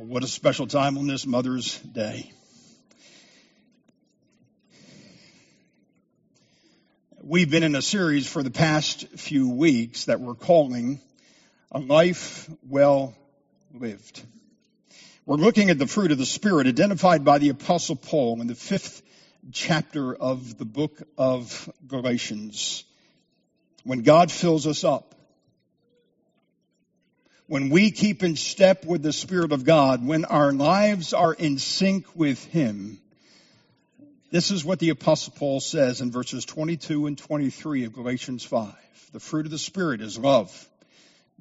What 0.00 0.22
a 0.22 0.28
special 0.28 0.68
time 0.68 0.96
on 0.96 1.08
this 1.08 1.26
Mother's 1.26 1.76
Day. 1.80 2.30
We've 7.20 7.50
been 7.50 7.64
in 7.64 7.74
a 7.74 7.82
series 7.82 8.24
for 8.28 8.44
the 8.44 8.50
past 8.52 9.08
few 9.18 9.48
weeks 9.48 10.04
that 10.04 10.20
we're 10.20 10.36
calling 10.36 11.00
A 11.72 11.80
Life 11.80 12.48
Well 12.68 13.12
Lived. 13.74 14.22
We're 15.26 15.34
looking 15.34 15.68
at 15.68 15.80
the 15.80 15.88
fruit 15.88 16.12
of 16.12 16.18
the 16.18 16.26
Spirit 16.26 16.68
identified 16.68 17.24
by 17.24 17.38
the 17.38 17.48
Apostle 17.48 17.96
Paul 17.96 18.40
in 18.40 18.46
the 18.46 18.54
fifth 18.54 19.02
chapter 19.50 20.14
of 20.14 20.58
the 20.58 20.64
book 20.64 21.02
of 21.18 21.68
Galatians. 21.88 22.84
When 23.82 24.04
God 24.04 24.30
fills 24.30 24.68
us 24.68 24.84
up, 24.84 25.16
when 27.48 27.70
we 27.70 27.90
keep 27.90 28.22
in 28.22 28.36
step 28.36 28.84
with 28.84 29.02
the 29.02 29.12
Spirit 29.12 29.52
of 29.52 29.64
God, 29.64 30.06
when 30.06 30.26
our 30.26 30.52
lives 30.52 31.14
are 31.14 31.32
in 31.32 31.58
sync 31.58 32.04
with 32.14 32.44
Him, 32.44 33.00
this 34.30 34.50
is 34.50 34.66
what 34.66 34.78
the 34.78 34.90
Apostle 34.90 35.32
Paul 35.34 35.58
says 35.58 36.02
in 36.02 36.12
verses 36.12 36.44
22 36.44 37.06
and 37.06 37.16
23 37.16 37.84
of 37.84 37.94
Galatians 37.94 38.44
5. 38.44 38.74
The 39.12 39.20
fruit 39.20 39.46
of 39.46 39.50
the 39.50 39.58
Spirit 39.58 40.02
is 40.02 40.18
love, 40.18 40.68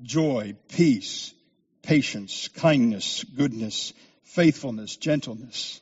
joy, 0.01 0.55
peace, 0.69 1.33
patience, 1.81 2.47
kindness, 2.47 3.25
goodness, 3.35 3.91
faithfulness, 4.23 4.95
gentleness, 4.95 5.81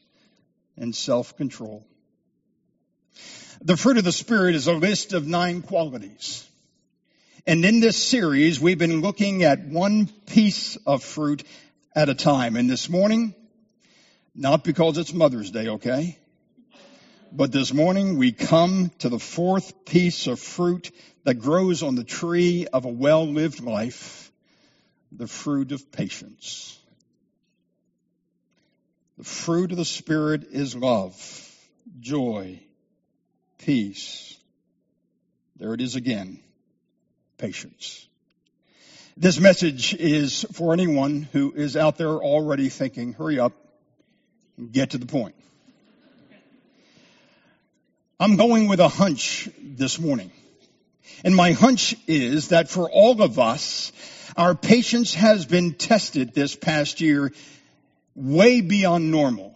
and 0.75 0.95
self-control. 0.95 1.85
The 3.61 3.77
fruit 3.77 3.99
of 3.99 4.03
the 4.03 4.11
Spirit 4.11 4.55
is 4.55 4.65
a 4.65 4.73
list 4.73 5.13
of 5.13 5.27
nine 5.27 5.61
qualities. 5.61 6.49
And 7.47 7.63
in 7.63 7.79
this 7.79 7.95
series, 7.95 8.59
we've 8.59 8.79
been 8.79 9.01
looking 9.01 9.43
at 9.43 9.63
one 9.63 10.07
piece 10.07 10.77
of 10.77 11.03
fruit 11.03 11.43
at 11.95 12.09
a 12.09 12.15
time. 12.15 12.55
And 12.55 12.67
this 12.67 12.89
morning, 12.89 13.35
not 14.33 14.63
because 14.63 14.97
it's 14.97 15.13
Mother's 15.13 15.51
Day, 15.51 15.67
okay? 15.67 16.17
But 17.31 17.51
this 17.51 17.71
morning 17.71 18.17
we 18.17 18.31
come 18.31 18.89
to 18.99 19.09
the 19.09 19.19
fourth 19.19 19.85
piece 19.85 20.25
of 20.25 20.39
fruit 20.39 20.89
that 21.23 21.35
grows 21.35 21.83
on 21.83 21.93
the 21.93 22.03
tree 22.03 22.65
of 22.65 22.85
a 22.85 22.89
well-lived 22.89 23.61
life, 23.61 24.31
the 25.11 25.27
fruit 25.27 25.71
of 25.71 25.91
patience. 25.91 26.79
The 29.19 29.23
fruit 29.23 29.69
of 29.69 29.77
the 29.77 29.85
Spirit 29.85 30.45
is 30.49 30.75
love, 30.75 31.15
joy, 31.99 32.59
peace. 33.59 34.35
There 35.57 35.75
it 35.75 35.81
is 35.81 35.95
again 35.95 36.39
patience. 37.37 38.07
This 39.17 39.39
message 39.39 39.93
is 39.93 40.45
for 40.51 40.73
anyone 40.73 41.27
who 41.31 41.53
is 41.53 41.77
out 41.77 41.97
there 41.97 42.09
already 42.09 42.69
thinking, 42.69 43.13
hurry 43.13 43.39
up 43.39 43.53
get 44.71 44.91
to 44.91 44.97
the 44.97 45.05
point. 45.05 45.35
I'm 48.19 48.37
going 48.37 48.67
with 48.67 48.79
a 48.79 48.87
hunch 48.87 49.49
this 49.61 49.99
morning. 49.99 50.31
And 51.23 51.35
my 51.35 51.51
hunch 51.51 51.95
is 52.07 52.49
that 52.49 52.69
for 52.69 52.89
all 52.89 53.21
of 53.21 53.39
us, 53.39 53.91
our 54.37 54.55
patience 54.55 55.13
has 55.13 55.45
been 55.45 55.73
tested 55.73 56.33
this 56.33 56.55
past 56.55 57.01
year 57.01 57.31
way 58.15 58.61
beyond 58.61 59.11
normal. 59.11 59.53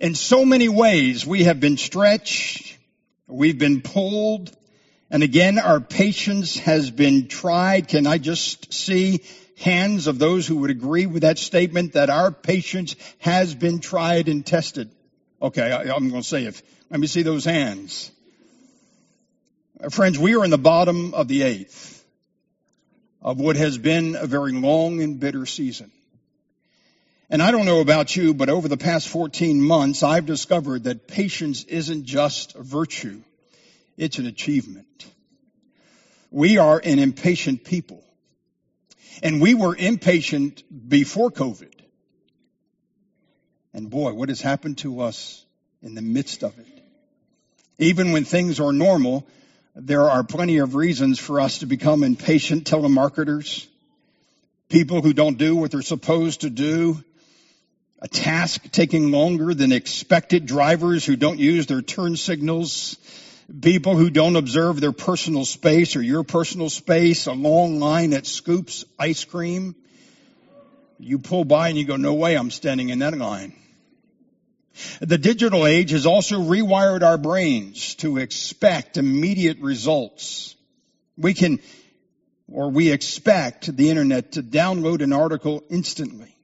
In 0.00 0.14
so 0.14 0.44
many 0.44 0.68
ways, 0.68 1.26
we 1.26 1.44
have 1.44 1.60
been 1.60 1.76
stretched, 1.76 2.76
we've 3.26 3.58
been 3.58 3.80
pulled, 3.80 4.54
and 5.10 5.22
again, 5.22 5.58
our 5.58 5.80
patience 5.80 6.58
has 6.58 6.90
been 6.90 7.28
tried. 7.28 7.88
Can 7.88 8.06
I 8.06 8.18
just 8.18 8.72
see 8.72 9.22
hands 9.58 10.06
of 10.06 10.18
those 10.18 10.46
who 10.46 10.58
would 10.58 10.70
agree 10.70 11.06
with 11.06 11.22
that 11.22 11.38
statement 11.38 11.92
that 11.92 12.10
our 12.10 12.30
patience 12.32 12.96
has 13.18 13.54
been 13.54 13.78
tried 13.78 14.28
and 14.28 14.44
tested? 14.44 14.90
Okay, 15.40 15.70
I, 15.70 15.94
am 15.94 16.10
going 16.10 16.22
to 16.22 16.28
say 16.28 16.44
if, 16.44 16.62
let 16.90 16.98
me 16.98 17.06
see 17.06 17.22
those 17.22 17.44
hands. 17.44 18.10
Friends, 19.90 20.18
we 20.18 20.34
are 20.36 20.44
in 20.44 20.50
the 20.50 20.58
bottom 20.58 21.14
of 21.14 21.28
the 21.28 21.42
eighth 21.42 22.04
of 23.22 23.38
what 23.38 23.56
has 23.56 23.78
been 23.78 24.16
a 24.16 24.26
very 24.26 24.52
long 24.52 25.02
and 25.02 25.20
bitter 25.20 25.46
season. 25.46 25.90
And 27.28 27.42
I 27.42 27.50
don't 27.50 27.66
know 27.66 27.80
about 27.80 28.14
you, 28.14 28.34
but 28.34 28.48
over 28.48 28.68
the 28.68 28.76
past 28.76 29.08
14 29.08 29.60
months, 29.60 30.02
I've 30.02 30.26
discovered 30.26 30.84
that 30.84 31.08
patience 31.08 31.64
isn't 31.64 32.04
just 32.04 32.54
a 32.54 32.62
virtue. 32.62 33.22
It's 33.96 34.18
an 34.18 34.26
achievement. 34.26 34.85
We 36.30 36.58
are 36.58 36.80
an 36.82 36.98
impatient 36.98 37.64
people. 37.64 38.02
And 39.22 39.40
we 39.40 39.54
were 39.54 39.74
impatient 39.74 40.62
before 40.88 41.30
COVID. 41.30 41.72
And 43.72 43.90
boy, 43.90 44.12
what 44.12 44.28
has 44.28 44.40
happened 44.40 44.78
to 44.78 45.00
us 45.00 45.44
in 45.82 45.94
the 45.94 46.02
midst 46.02 46.42
of 46.42 46.58
it? 46.58 46.66
Even 47.78 48.12
when 48.12 48.24
things 48.24 48.58
are 48.58 48.72
normal, 48.72 49.26
there 49.74 50.08
are 50.08 50.24
plenty 50.24 50.58
of 50.58 50.74
reasons 50.74 51.18
for 51.18 51.40
us 51.40 51.58
to 51.58 51.66
become 51.66 52.02
impatient 52.02 52.64
telemarketers, 52.64 53.66
people 54.70 55.02
who 55.02 55.12
don't 55.12 55.36
do 55.36 55.54
what 55.54 55.70
they're 55.70 55.82
supposed 55.82 56.40
to 56.40 56.50
do, 56.50 57.02
a 58.00 58.08
task 58.08 58.70
taking 58.72 59.10
longer 59.10 59.52
than 59.52 59.72
expected, 59.72 60.46
drivers 60.46 61.04
who 61.04 61.16
don't 61.16 61.38
use 61.38 61.66
their 61.66 61.82
turn 61.82 62.16
signals, 62.16 62.96
people 63.60 63.96
who 63.96 64.10
don't 64.10 64.36
observe 64.36 64.80
their 64.80 64.92
personal 64.92 65.44
space 65.44 65.96
or 65.96 66.02
your 66.02 66.24
personal 66.24 66.70
space, 66.70 67.26
a 67.26 67.32
long 67.32 67.78
line 67.78 68.12
at 68.12 68.26
Scoops 68.26 68.84
ice 68.98 69.24
cream. 69.24 69.74
You 70.98 71.18
pull 71.18 71.44
by 71.44 71.68
and 71.68 71.78
you 71.78 71.84
go, 71.84 71.96
no 71.96 72.14
way 72.14 72.36
I'm 72.36 72.50
standing 72.50 72.88
in 72.88 73.00
that 73.00 73.16
line. 73.16 73.54
The 75.00 75.18
digital 75.18 75.66
age 75.66 75.90
has 75.90 76.06
also 76.06 76.40
rewired 76.40 77.02
our 77.02 77.18
brains 77.18 77.94
to 77.96 78.18
expect 78.18 78.96
immediate 78.96 79.58
results. 79.60 80.54
We 81.16 81.32
can, 81.32 81.60
or 82.50 82.70
we 82.70 82.90
expect 82.90 83.74
the 83.74 83.90
internet 83.90 84.32
to 84.32 84.42
download 84.42 85.02
an 85.02 85.12
article 85.12 85.64
instantly. 85.70 86.35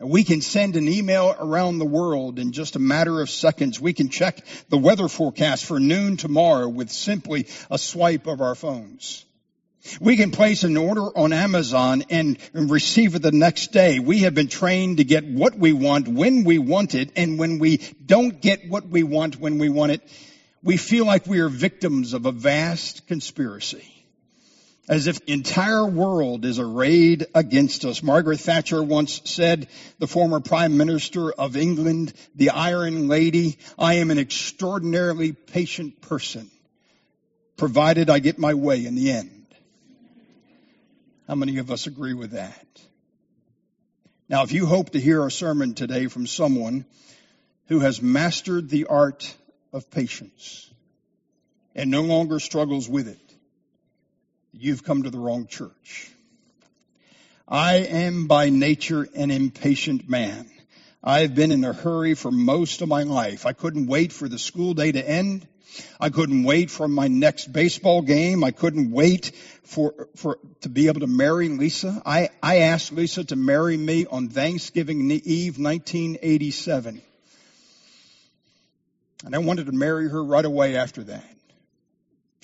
We 0.00 0.24
can 0.24 0.42
send 0.42 0.76
an 0.76 0.88
email 0.88 1.34
around 1.38 1.78
the 1.78 1.86
world 1.86 2.38
in 2.38 2.52
just 2.52 2.76
a 2.76 2.78
matter 2.78 3.22
of 3.22 3.30
seconds. 3.30 3.80
We 3.80 3.94
can 3.94 4.10
check 4.10 4.44
the 4.68 4.76
weather 4.76 5.08
forecast 5.08 5.64
for 5.64 5.80
noon 5.80 6.18
tomorrow 6.18 6.68
with 6.68 6.90
simply 6.90 7.46
a 7.70 7.78
swipe 7.78 8.26
of 8.26 8.42
our 8.42 8.54
phones. 8.54 9.24
We 10.00 10.16
can 10.16 10.32
place 10.32 10.64
an 10.64 10.76
order 10.76 11.04
on 11.16 11.32
Amazon 11.32 12.04
and 12.10 12.38
receive 12.52 13.14
it 13.14 13.22
the 13.22 13.32
next 13.32 13.72
day. 13.72 13.98
We 13.98 14.20
have 14.20 14.34
been 14.34 14.48
trained 14.48 14.98
to 14.98 15.04
get 15.04 15.24
what 15.24 15.56
we 15.56 15.72
want 15.72 16.08
when 16.08 16.44
we 16.44 16.58
want 16.58 16.94
it, 16.94 17.12
and 17.16 17.38
when 17.38 17.58
we 17.58 17.78
don't 18.04 18.40
get 18.42 18.68
what 18.68 18.86
we 18.86 19.02
want 19.02 19.40
when 19.40 19.58
we 19.58 19.70
want 19.70 19.92
it, 19.92 20.02
we 20.62 20.76
feel 20.76 21.06
like 21.06 21.26
we 21.26 21.38
are 21.38 21.48
victims 21.48 22.12
of 22.12 22.26
a 22.26 22.32
vast 22.32 23.06
conspiracy 23.06 23.95
as 24.88 25.06
if 25.06 25.24
the 25.24 25.32
entire 25.32 25.84
world 25.86 26.44
is 26.44 26.58
arrayed 26.58 27.26
against 27.34 27.84
us. 27.84 28.02
Margaret 28.02 28.38
Thatcher 28.38 28.82
once 28.82 29.20
said, 29.24 29.68
the 29.98 30.06
former 30.06 30.40
Prime 30.40 30.76
Minister 30.76 31.32
of 31.32 31.56
England, 31.56 32.12
the 32.34 32.50
Iron 32.50 33.08
Lady, 33.08 33.58
I 33.78 33.94
am 33.94 34.10
an 34.10 34.18
extraordinarily 34.18 35.32
patient 35.32 36.00
person, 36.00 36.50
provided 37.56 38.10
I 38.10 38.20
get 38.20 38.38
my 38.38 38.54
way 38.54 38.86
in 38.86 38.94
the 38.94 39.10
end. 39.10 39.46
How 41.26 41.34
many 41.34 41.58
of 41.58 41.72
us 41.72 41.88
agree 41.88 42.14
with 42.14 42.32
that? 42.32 42.64
Now, 44.28 44.44
if 44.44 44.52
you 44.52 44.66
hope 44.66 44.90
to 44.90 45.00
hear 45.00 45.24
a 45.24 45.30
sermon 45.30 45.74
today 45.74 46.06
from 46.06 46.26
someone 46.26 46.84
who 47.66 47.80
has 47.80 48.00
mastered 48.00 48.68
the 48.68 48.86
art 48.86 49.34
of 49.72 49.90
patience 49.90 50.70
and 51.74 51.90
no 51.90 52.02
longer 52.02 52.38
struggles 52.38 52.88
with 52.88 53.08
it, 53.08 53.25
you've 54.58 54.84
come 54.84 55.02
to 55.02 55.10
the 55.10 55.18
wrong 55.18 55.46
church. 55.46 56.10
I 57.48 57.76
am 57.76 58.26
by 58.26 58.50
nature 58.50 59.06
an 59.14 59.30
impatient 59.30 60.08
man. 60.08 60.50
I've 61.02 61.34
been 61.34 61.52
in 61.52 61.62
a 61.62 61.72
hurry 61.72 62.14
for 62.14 62.32
most 62.32 62.82
of 62.82 62.88
my 62.88 63.04
life. 63.04 63.46
I 63.46 63.52
couldn't 63.52 63.86
wait 63.86 64.12
for 64.12 64.28
the 64.28 64.38
school 64.38 64.74
day 64.74 64.90
to 64.90 65.08
end. 65.08 65.46
I 66.00 66.10
couldn't 66.10 66.42
wait 66.42 66.70
for 66.70 66.88
my 66.88 67.06
next 67.06 67.52
baseball 67.52 68.02
game. 68.02 68.42
I 68.42 68.50
couldn't 68.50 68.90
wait 68.90 69.30
for, 69.62 70.08
for, 70.16 70.38
to 70.62 70.68
be 70.68 70.88
able 70.88 71.00
to 71.00 71.06
marry 71.06 71.48
Lisa. 71.48 72.02
I, 72.04 72.30
I 72.42 72.58
asked 72.58 72.92
Lisa 72.92 73.24
to 73.24 73.36
marry 73.36 73.76
me 73.76 74.06
on 74.06 74.28
Thanksgiving 74.28 75.08
Eve 75.10 75.58
1987. 75.58 77.02
And 79.24 79.34
I 79.34 79.38
wanted 79.38 79.66
to 79.66 79.72
marry 79.72 80.08
her 80.08 80.24
right 80.24 80.44
away 80.44 80.76
after 80.76 81.04
that. 81.04 81.35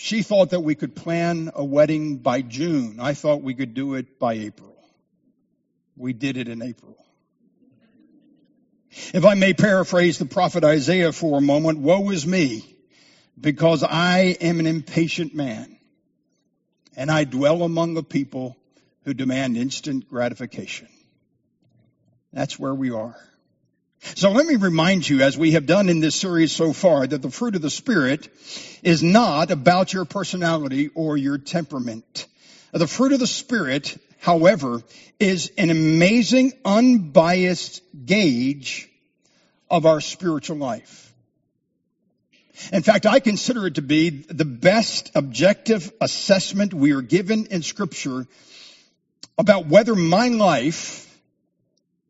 She 0.03 0.25
thought 0.25 0.51
that 0.51 0.65
we 0.65 0.75
could 0.75 0.97
plan 0.97 1.53
a 1.55 1.65
wedding 1.65 2.17
by 2.17 2.43
June. 2.43 2.99
I 2.99 3.15
thought 3.15 3.41
we 3.41 3.55
could 3.55 3.73
do 3.73 3.95
it 3.95 4.19
by 4.19 4.33
April. 4.33 4.75
We 5.97 6.13
did 6.13 6.37
it 6.37 6.49
in 6.49 6.61
April. 6.61 6.97
If 9.15 9.25
I 9.25 9.35
may 9.35 9.55
paraphrase 9.55 10.19
the 10.19 10.25
prophet 10.25 10.65
Isaiah 10.65 11.13
for 11.13 11.39
a 11.39 11.41
moment, 11.41 11.79
woe 11.79 12.11
is 12.11 12.27
me, 12.27 12.65
because 13.41 13.85
I 13.85 14.37
am 14.41 14.59
an 14.59 14.67
impatient 14.67 15.37
man, 15.37 15.79
and 16.97 17.09
I 17.09 17.23
dwell 17.23 17.63
among 17.63 17.95
the 17.95 18.03
people 18.03 18.57
who 19.05 19.15
demand 19.15 19.57
instant 19.57 20.09
gratification. 20.09 20.89
That's 22.33 22.59
where 22.59 22.75
we 22.75 22.91
are. 22.91 23.17
So 24.03 24.33
let 24.33 24.47
me 24.47 24.57
remind 24.57 25.09
you, 25.09 25.23
as 25.23 25.39
we 25.39 25.53
have 25.53 25.65
done 25.65 25.89
in 25.89 26.01
this 26.01 26.17
series 26.17 26.51
so 26.51 26.73
far, 26.73 27.07
that 27.07 27.23
the 27.23 27.31
fruit 27.31 27.55
of 27.55 27.63
the 27.63 27.71
Spirit 27.71 28.29
is 28.83 29.01
not 29.01 29.53
about 29.53 29.93
your 29.93 30.05
personality 30.05 30.89
or 30.89 31.17
your 31.17 31.39
temperament. 31.39 32.27
The 32.73 32.89
fruit 32.89 33.13
of 33.13 33.21
the 33.21 33.29
Spirit, 33.29 33.97
however, 34.21 34.83
is 35.21 35.53
an 35.57 35.71
amazing, 35.71 36.53
unbiased 36.65 37.81
gauge 38.05 38.89
of 39.71 39.87
our 39.87 40.01
spiritual 40.01 40.57
life. 40.57 41.15
In 42.73 42.83
fact, 42.83 43.07
I 43.07 43.21
consider 43.21 43.69
it 43.69 43.77
to 43.77 43.83
be 43.83 44.11
the 44.11 44.45
best 44.45 45.13
objective 45.15 45.93
assessment 46.01 46.75
we 46.75 46.93
are 46.93 47.03
given 47.03 47.47
in 47.47 47.63
scripture 47.63 48.27
about 49.39 49.67
whether 49.67 49.95
my 49.95 50.29
life, 50.29 51.09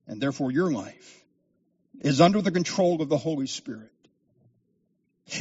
and 0.06 0.20
therefore 0.20 0.50
your 0.50 0.72
life, 0.72 1.21
is 2.02 2.20
under 2.20 2.42
the 2.42 2.50
control 2.50 3.00
of 3.00 3.08
the 3.08 3.16
Holy 3.16 3.46
Spirit. 3.46 3.90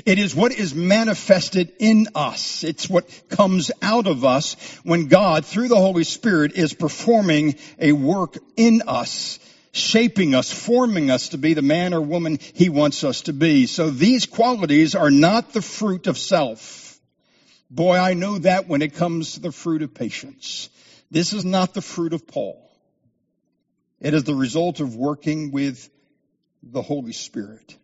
It 0.06 0.20
is 0.20 0.36
what 0.36 0.54
is 0.54 0.76
manifested 0.76 1.74
in 1.80 2.08
us. 2.16 2.64
It's 2.64 2.90
what 2.90 3.10
comes 3.30 3.72
out 3.82 4.08
of 4.08 4.24
us 4.24 4.56
when 4.84 5.08
God, 5.08 5.44
through 5.44 5.68
the 5.68 5.76
Holy 5.76 6.04
Spirit, 6.04 6.54
is 6.54 6.74
performing 6.74 7.56
a 7.80 7.92
work 7.92 8.38
in 8.56 8.84
us, 8.88 9.40
shaping 9.72 10.36
us, 10.36 10.52
forming 10.52 11.10
us 11.10 11.30
to 11.30 11.40
be 11.40 11.56
the 11.56 11.64
man 11.64 11.94
or 11.94 12.02
woman 12.02 12.38
He 12.54 12.70
wants 12.70 13.04
us 13.04 13.22
to 13.22 13.34
be. 13.34 13.66
So 13.66 13.90
these 13.90 14.28
qualities 14.28 14.94
are 14.94 15.12
not 15.12 15.52
the 15.52 15.64
fruit 15.64 16.06
of 16.08 16.18
self. 16.18 17.00
Boy, 17.70 17.98
I 17.98 18.14
know 18.14 18.38
that 18.38 18.68
when 18.68 18.84
it 18.84 18.96
comes 18.96 19.34
to 19.34 19.40
the 19.40 19.52
fruit 19.52 19.82
of 19.82 19.96
patience. 19.96 20.70
This 21.10 21.34
is 21.34 21.44
not 21.44 21.74
the 21.74 21.82
fruit 21.82 22.14
of 22.14 22.28
Paul. 22.28 22.70
It 24.00 24.14
is 24.14 24.24
the 24.24 24.36
result 24.36 24.80
of 24.80 24.96
working 24.96 25.52
with 25.52 25.90
the 26.64 26.82
Holy 26.82 27.14
Spirit. 27.14 27.76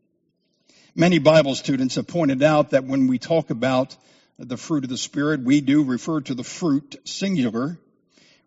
Many 0.96 1.20
Bible 1.20 1.56
students 1.56 1.96
have 1.96 2.08
pointed 2.08 2.42
out 2.42 2.72
that 2.72 2.84
when 2.84 3.08
we 3.08 3.20
talk 3.20 3.50
about 3.50 3.96
the 4.40 4.58
fruit 4.58 4.84
of 4.84 4.90
the 4.90 4.98
Spirit, 4.98 5.42
we 5.42 5.62
do 5.62 5.84
refer 5.84 6.22
to 6.22 6.34
the 6.34 6.44
fruit 6.44 6.96
singular 7.06 7.80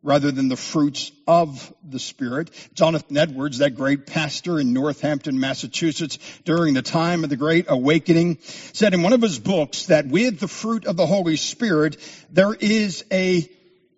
rather 0.02 0.30
than 0.30 0.48
the 0.48 0.56
fruits 0.56 1.12
of 1.26 1.72
the 1.84 1.98
Spirit. 1.98 2.50
Jonathan 2.74 3.16
Edwards, 3.16 3.58
that 3.58 3.74
great 3.74 4.06
pastor 4.06 4.58
in 4.58 4.72
Northampton, 4.72 5.38
Massachusetts, 5.38 6.18
during 6.44 6.74
the 6.74 6.82
time 6.82 7.22
of 7.22 7.30
the 7.30 7.36
Great 7.36 7.66
Awakening, 7.68 8.38
said 8.40 8.94
in 8.94 9.02
one 9.02 9.12
of 9.12 9.20
his 9.20 9.38
books 9.38 9.86
that 9.86 10.06
with 10.06 10.40
the 10.40 10.48
fruit 10.48 10.86
of 10.86 10.96
the 10.96 11.06
Holy 11.06 11.36
Spirit, 11.36 11.96
there 12.30 12.54
is 12.54 13.04
a 13.12 13.48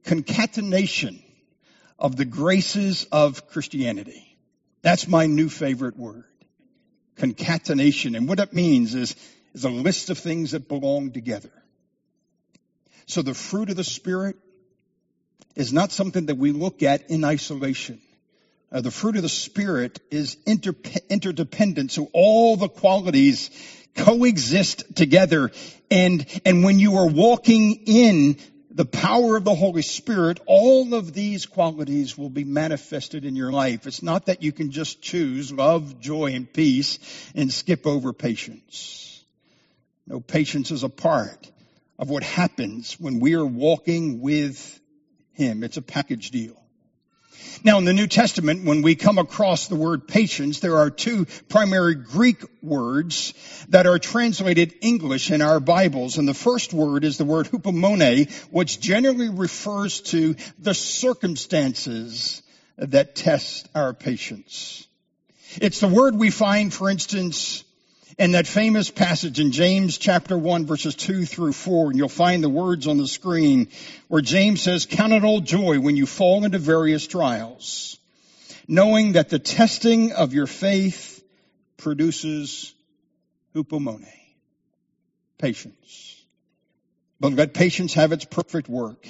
concatenation 0.04 1.22
of 1.98 2.16
the 2.16 2.24
graces 2.24 3.06
of 3.12 3.48
Christianity. 3.48 4.31
That's 4.82 5.06
my 5.06 5.26
new 5.26 5.48
favorite 5.48 5.96
word. 5.96 6.24
Concatenation. 7.16 8.14
And 8.14 8.28
what 8.28 8.40
it 8.40 8.52
means 8.52 8.94
is, 8.94 9.14
is 9.54 9.64
a 9.64 9.70
list 9.70 10.10
of 10.10 10.18
things 10.18 10.52
that 10.52 10.68
belong 10.68 11.12
together. 11.12 11.52
So 13.06 13.22
the 13.22 13.34
fruit 13.34 13.70
of 13.70 13.76
the 13.76 13.84
Spirit 13.84 14.36
is 15.54 15.72
not 15.72 15.92
something 15.92 16.26
that 16.26 16.36
we 16.36 16.52
look 16.52 16.82
at 16.82 17.10
in 17.10 17.24
isolation. 17.24 18.00
Uh, 18.70 18.80
the 18.80 18.90
fruit 18.90 19.16
of 19.16 19.22
the 19.22 19.28
Spirit 19.28 20.00
is 20.10 20.38
inter- 20.46 20.74
interdependent, 21.10 21.92
so 21.92 22.08
all 22.14 22.56
the 22.56 22.70
qualities 22.70 23.50
coexist 23.94 24.96
together. 24.96 25.50
And, 25.90 26.26
and 26.46 26.64
when 26.64 26.78
you 26.78 26.96
are 26.96 27.06
walking 27.06 27.82
in 27.86 28.38
the 28.74 28.84
power 28.84 29.36
of 29.36 29.44
the 29.44 29.54
Holy 29.54 29.82
Spirit, 29.82 30.40
all 30.46 30.94
of 30.94 31.12
these 31.12 31.46
qualities 31.46 32.16
will 32.16 32.30
be 32.30 32.44
manifested 32.44 33.24
in 33.24 33.36
your 33.36 33.52
life. 33.52 33.86
It's 33.86 34.02
not 34.02 34.26
that 34.26 34.42
you 34.42 34.52
can 34.52 34.70
just 34.70 35.02
choose 35.02 35.52
love, 35.52 36.00
joy, 36.00 36.32
and 36.32 36.50
peace 36.50 36.98
and 37.34 37.52
skip 37.52 37.86
over 37.86 38.12
patience. 38.12 39.24
No, 40.06 40.20
patience 40.20 40.70
is 40.70 40.82
a 40.84 40.88
part 40.88 41.50
of 41.98 42.08
what 42.08 42.22
happens 42.22 42.98
when 42.98 43.20
we 43.20 43.34
are 43.34 43.44
walking 43.44 44.20
with 44.20 44.80
Him. 45.32 45.62
It's 45.62 45.76
a 45.76 45.82
package 45.82 46.30
deal. 46.30 46.61
Now, 47.64 47.78
in 47.78 47.84
the 47.84 47.92
New 47.92 48.06
Testament, 48.06 48.64
when 48.64 48.82
we 48.82 48.94
come 48.96 49.18
across 49.18 49.68
the 49.68 49.76
word 49.76 50.08
patience, 50.08 50.60
there 50.60 50.78
are 50.78 50.90
two 50.90 51.26
primary 51.48 51.94
Greek 51.94 52.42
words 52.60 53.34
that 53.68 53.86
are 53.86 53.98
translated 53.98 54.74
English 54.80 55.30
in 55.30 55.42
our 55.42 55.60
Bibles. 55.60 56.18
And 56.18 56.26
the 56.26 56.34
first 56.34 56.72
word 56.72 57.04
is 57.04 57.18
the 57.18 57.24
word 57.24 57.46
hupomone, 57.46 58.30
which 58.50 58.80
generally 58.80 59.28
refers 59.28 60.00
to 60.02 60.34
the 60.58 60.74
circumstances 60.74 62.42
that 62.78 63.14
test 63.14 63.68
our 63.74 63.94
patience. 63.94 64.86
It's 65.60 65.80
the 65.80 65.88
word 65.88 66.16
we 66.16 66.30
find, 66.30 66.72
for 66.72 66.90
instance, 66.90 67.64
in 68.18 68.32
that 68.32 68.46
famous 68.46 68.90
passage 68.90 69.40
in 69.40 69.52
James 69.52 69.98
chapter 69.98 70.36
1 70.36 70.66
verses 70.66 70.94
2 70.94 71.24
through 71.24 71.52
4, 71.52 71.90
and 71.90 71.98
you'll 71.98 72.08
find 72.08 72.42
the 72.42 72.48
words 72.48 72.86
on 72.86 72.98
the 72.98 73.08
screen 73.08 73.68
where 74.08 74.22
James 74.22 74.62
says, 74.62 74.86
count 74.86 75.12
it 75.12 75.24
all 75.24 75.40
joy 75.40 75.80
when 75.80 75.96
you 75.96 76.06
fall 76.06 76.44
into 76.44 76.58
various 76.58 77.06
trials, 77.06 77.98
knowing 78.68 79.12
that 79.12 79.28
the 79.28 79.38
testing 79.38 80.12
of 80.12 80.34
your 80.34 80.46
faith 80.46 81.22
produces 81.76 82.74
hupomone, 83.54 84.06
patience. 85.38 86.16
But 87.20 87.32
let 87.32 87.54
patience 87.54 87.94
have 87.94 88.12
its 88.12 88.24
perfect 88.24 88.68
work, 88.68 89.06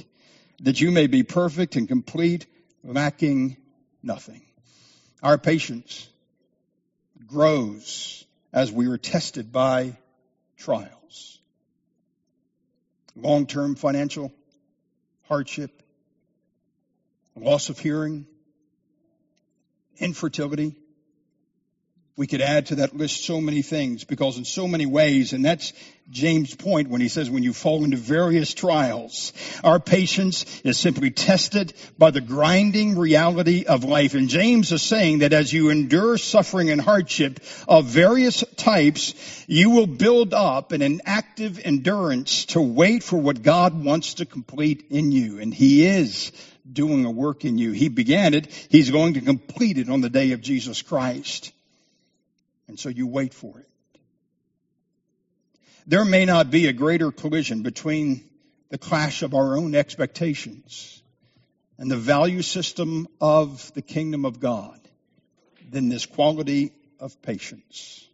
that 0.60 0.80
you 0.80 0.90
may 0.90 1.06
be 1.06 1.22
perfect 1.22 1.76
and 1.76 1.88
complete, 1.88 2.46
lacking 2.84 3.56
nothing. 4.02 4.42
Our 5.22 5.38
patience 5.38 6.08
grows 7.26 8.24
as 8.52 8.70
we 8.70 8.86
are 8.88 8.98
tested 8.98 9.52
by 9.52 9.96
trials. 10.56 11.38
Long 13.16 13.46
term 13.46 13.74
financial 13.74 14.32
hardship, 15.28 15.82
loss 17.36 17.68
of 17.68 17.78
hearing, 17.78 18.26
infertility, 19.98 20.76
we 22.14 22.26
could 22.26 22.42
add 22.42 22.66
to 22.66 22.74
that 22.76 22.94
list 22.94 23.24
so 23.24 23.40
many 23.40 23.62
things 23.62 24.04
because 24.04 24.36
in 24.36 24.44
so 24.44 24.68
many 24.68 24.84
ways, 24.84 25.32
and 25.32 25.42
that's 25.42 25.72
James' 26.10 26.54
point 26.54 26.90
when 26.90 27.00
he 27.00 27.08
says 27.08 27.30
when 27.30 27.42
you 27.42 27.54
fall 27.54 27.84
into 27.84 27.96
various 27.96 28.52
trials, 28.52 29.32
our 29.64 29.80
patience 29.80 30.60
is 30.62 30.78
simply 30.78 31.10
tested 31.10 31.72
by 31.96 32.10
the 32.10 32.20
grinding 32.20 32.98
reality 32.98 33.64
of 33.64 33.84
life. 33.84 34.12
And 34.12 34.28
James 34.28 34.72
is 34.72 34.82
saying 34.82 35.20
that 35.20 35.32
as 35.32 35.52
you 35.54 35.70
endure 35.70 36.18
suffering 36.18 36.68
and 36.68 36.82
hardship 36.82 37.40
of 37.66 37.86
various 37.86 38.44
types, 38.56 39.44
you 39.48 39.70
will 39.70 39.86
build 39.86 40.34
up 40.34 40.72
an 40.72 41.00
active 41.06 41.60
endurance 41.64 42.44
to 42.46 42.60
wait 42.60 43.02
for 43.02 43.16
what 43.16 43.42
God 43.42 43.82
wants 43.82 44.14
to 44.14 44.26
complete 44.26 44.88
in 44.90 45.12
you. 45.12 45.38
And 45.40 45.54
he 45.54 45.86
is 45.86 46.30
doing 46.70 47.06
a 47.06 47.10
work 47.10 47.46
in 47.46 47.56
you. 47.56 47.72
He 47.72 47.88
began 47.88 48.34
it. 48.34 48.52
He's 48.68 48.90
going 48.90 49.14
to 49.14 49.22
complete 49.22 49.78
it 49.78 49.88
on 49.88 50.02
the 50.02 50.10
day 50.10 50.32
of 50.32 50.42
Jesus 50.42 50.82
Christ. 50.82 51.52
And 52.72 52.80
so 52.80 52.88
you 52.88 53.06
wait 53.06 53.34
for 53.34 53.58
it. 53.58 53.68
There 55.86 56.06
may 56.06 56.24
not 56.24 56.50
be 56.50 56.68
a 56.68 56.72
greater 56.72 57.12
collision 57.12 57.60
between 57.60 58.24
the 58.70 58.78
clash 58.78 59.20
of 59.20 59.34
our 59.34 59.58
own 59.58 59.74
expectations 59.74 61.02
and 61.76 61.90
the 61.90 61.98
value 61.98 62.40
system 62.40 63.08
of 63.20 63.70
the 63.74 63.82
kingdom 63.82 64.24
of 64.24 64.40
God 64.40 64.80
than 65.70 65.90
this 65.90 66.06
quality 66.06 66.72
of 66.98 67.20
patience. 67.20 68.08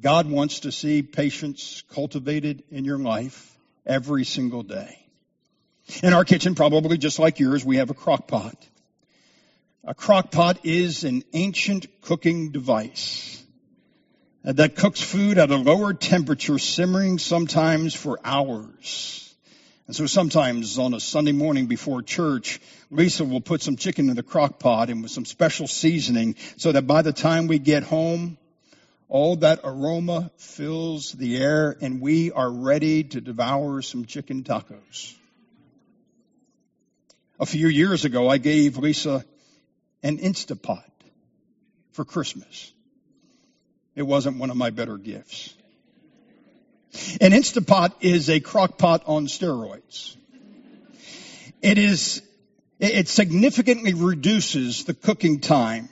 God 0.00 0.28
wants 0.28 0.60
to 0.60 0.72
see 0.72 1.04
patience 1.04 1.84
cultivated 1.94 2.64
in 2.68 2.84
your 2.84 2.98
life 2.98 3.56
every 3.86 4.24
single 4.24 4.64
day. 4.64 4.98
In 6.02 6.12
our 6.12 6.24
kitchen, 6.24 6.56
probably 6.56 6.98
just 6.98 7.20
like 7.20 7.38
yours, 7.38 7.64
we 7.64 7.76
have 7.76 7.90
a 7.90 7.94
crock 7.94 8.26
pot. 8.26 8.56
A 9.86 9.92
crock 9.92 10.30
pot 10.30 10.60
is 10.64 11.04
an 11.04 11.24
ancient 11.34 12.00
cooking 12.00 12.52
device 12.52 13.42
uh, 14.42 14.52
that 14.52 14.76
cooks 14.76 15.02
food 15.02 15.36
at 15.36 15.50
a 15.50 15.56
lower 15.56 15.92
temperature, 15.92 16.58
simmering 16.58 17.18
sometimes 17.18 17.94
for 17.94 18.18
hours. 18.24 19.34
And 19.86 19.94
so 19.94 20.06
sometimes 20.06 20.78
on 20.78 20.94
a 20.94 21.00
Sunday 21.00 21.32
morning 21.32 21.66
before 21.66 22.00
church, 22.00 22.62
Lisa 22.90 23.24
will 23.24 23.42
put 23.42 23.60
some 23.60 23.76
chicken 23.76 24.08
in 24.08 24.16
the 24.16 24.22
crock 24.22 24.58
pot 24.58 24.88
and 24.88 25.02
with 25.02 25.10
some 25.10 25.26
special 25.26 25.66
seasoning 25.66 26.36
so 26.56 26.72
that 26.72 26.86
by 26.86 27.02
the 27.02 27.12
time 27.12 27.46
we 27.46 27.58
get 27.58 27.82
home, 27.82 28.38
all 29.10 29.36
that 29.36 29.60
aroma 29.64 30.30
fills 30.38 31.12
the 31.12 31.36
air 31.36 31.76
and 31.82 32.00
we 32.00 32.32
are 32.32 32.50
ready 32.50 33.04
to 33.04 33.20
devour 33.20 33.82
some 33.82 34.06
chicken 34.06 34.44
tacos. 34.44 35.14
A 37.38 37.44
few 37.44 37.68
years 37.68 38.06
ago, 38.06 38.30
I 38.30 38.38
gave 38.38 38.78
Lisa 38.78 39.26
an 40.04 40.18
Instapot 40.18 40.84
for 41.90 42.04
Christmas. 42.04 42.72
It 43.96 44.02
wasn't 44.02 44.38
one 44.38 44.50
of 44.50 44.56
my 44.56 44.70
better 44.70 44.98
gifts. 44.98 45.52
An 47.20 47.32
Instapot 47.32 47.94
is 48.00 48.30
a 48.30 48.38
crock 48.38 48.78
pot 48.78 49.02
on 49.06 49.26
steroids. 49.26 50.16
It 51.62 51.78
is 51.78 52.22
It 52.80 53.08
significantly 53.08 53.94
reduces 53.94 54.84
the 54.84 54.94
cooking 54.94 55.40
time, 55.40 55.88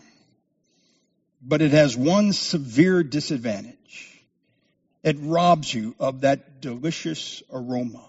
but 1.40 1.62
it 1.62 1.70
has 1.70 1.96
one 1.96 2.32
severe 2.32 3.02
disadvantage. 3.02 4.24
It 5.02 5.16
robs 5.20 5.72
you 5.72 5.94
of 5.98 6.20
that 6.20 6.60
delicious 6.60 7.42
aroma 7.50 8.04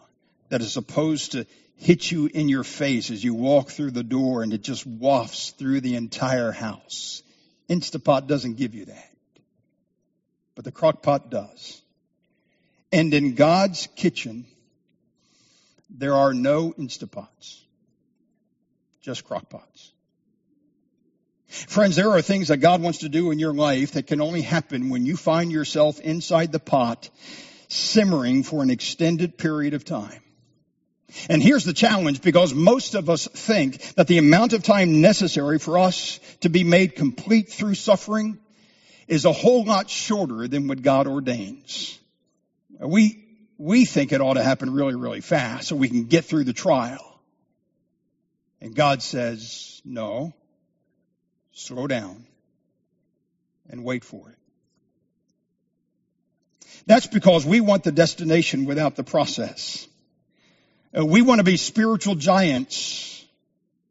that 0.50 0.62
is 0.62 0.74
supposed 0.74 1.32
to 1.34 1.46
hit 1.78 2.10
you 2.12 2.28
in 2.28 2.50
your 2.50 2.64
face 2.64 3.12
as 3.12 3.24
you 3.24 3.34
walk 3.34 3.70
through 3.70 3.92
the 3.92 4.04
door 4.04 4.44
and 4.44 4.54
it 4.54 4.62
just 4.62 4.86
wafts 4.86 5.52
through 5.52 5.82
the 5.82 5.96
entire 5.96 6.52
house. 6.52 7.24
Instapot 7.70 8.28
doesn't 8.28 8.56
give 8.56 8.74
you 8.74 8.86
that. 8.86 9.10
But 10.56 10.66
the 10.66 10.72
crock 10.72 11.02
pot 11.02 11.30
does. 11.30 11.82
And 12.92 13.14
in 13.14 13.34
God's 13.34 13.88
kitchen, 13.96 14.46
there 15.90 16.16
are 16.16 16.34
no 16.34 16.72
Instapots, 16.72 17.62
just 19.02 19.24
crock 19.26 19.50
pots. 19.50 19.92
Friends, 21.48 21.96
there 21.96 22.10
are 22.10 22.22
things 22.22 22.48
that 22.48 22.58
God 22.58 22.82
wants 22.82 23.00
to 23.00 23.10
do 23.10 23.30
in 23.30 23.38
your 23.38 23.54
life 23.54 23.92
that 23.92 24.08
can 24.08 24.22
only 24.22 24.42
happen 24.42 24.90
when 24.90 25.06
you 25.06 25.16
find 25.16 25.52
yourself 25.52 26.00
inside 26.00 26.52
the 26.52 26.60
pot 26.60 27.10
simmering 27.68 28.44
for 28.44 28.64
an 28.64 28.72
extended 28.72 29.38
period 29.38 29.74
of 29.74 29.86
time. 29.86 30.22
And 31.30 31.42
here's 31.42 31.64
the 31.64 31.74
challenge 31.74 32.22
because 32.22 32.54
most 32.54 32.96
of 32.96 33.10
us 33.10 33.28
think 33.28 33.82
that 33.96 34.08
the 34.08 34.18
amount 34.18 34.54
of 34.54 34.64
time 34.64 35.02
necessary 35.02 35.60
for 35.60 35.78
us 35.78 36.20
to 36.42 36.50
be 36.50 36.64
made 36.64 36.96
complete 36.96 37.50
through 37.50 37.76
suffering 37.76 38.38
is 39.08 39.26
a 39.26 39.32
whole 39.32 39.64
lot 39.64 39.90
shorter 39.90 40.48
than 40.48 40.68
what 40.68 40.82
God 40.82 41.08
ordains. 41.08 42.00
We, 42.80 43.26
we 43.58 43.86
think 43.86 44.12
it 44.12 44.22
ought 44.22 44.36
to 44.36 44.44
happen 44.44 44.74
really, 44.74 44.96
really 44.96 45.22
fast 45.22 45.68
so 45.68 45.76
we 45.76 45.90
can 45.90 46.06
get 46.06 46.26
through 46.26 46.46
the 46.46 46.54
trial. 46.54 47.22
And 48.62 48.76
God 48.76 49.04
says, 49.04 49.82
no, 49.84 50.34
slow 51.52 51.88
down 51.88 52.26
and 53.70 53.84
wait 53.84 54.04
for 54.04 54.30
it. 54.30 54.38
That's 56.86 57.08
because 57.08 57.46
we 57.46 57.62
want 57.62 57.84
the 57.84 57.92
destination 57.92 58.66
without 58.66 58.96
the 58.96 59.04
process. 59.04 59.88
Uh, 60.96 61.06
we 61.06 61.22
want 61.22 61.40
to 61.40 61.44
be 61.44 61.58
spiritual 61.58 62.16
giants 62.16 63.26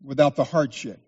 without 0.04 0.36
the 0.36 0.44
hardship. 0.44 1.00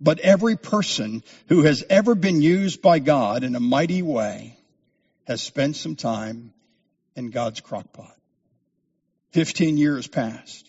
But 0.00 0.20
every 0.20 0.56
person 0.56 1.22
who 1.48 1.62
has 1.62 1.84
ever 1.88 2.14
been 2.14 2.40
used 2.40 2.82
by 2.82 2.98
God 2.98 3.44
in 3.44 3.54
a 3.54 3.60
mighty 3.60 4.02
way 4.02 4.56
has 5.26 5.42
spent 5.42 5.76
some 5.76 5.96
time 5.96 6.52
in 7.14 7.30
God's 7.30 7.60
crockpot. 7.60 8.12
Fifteen 9.30 9.76
years 9.76 10.06
passed. 10.06 10.68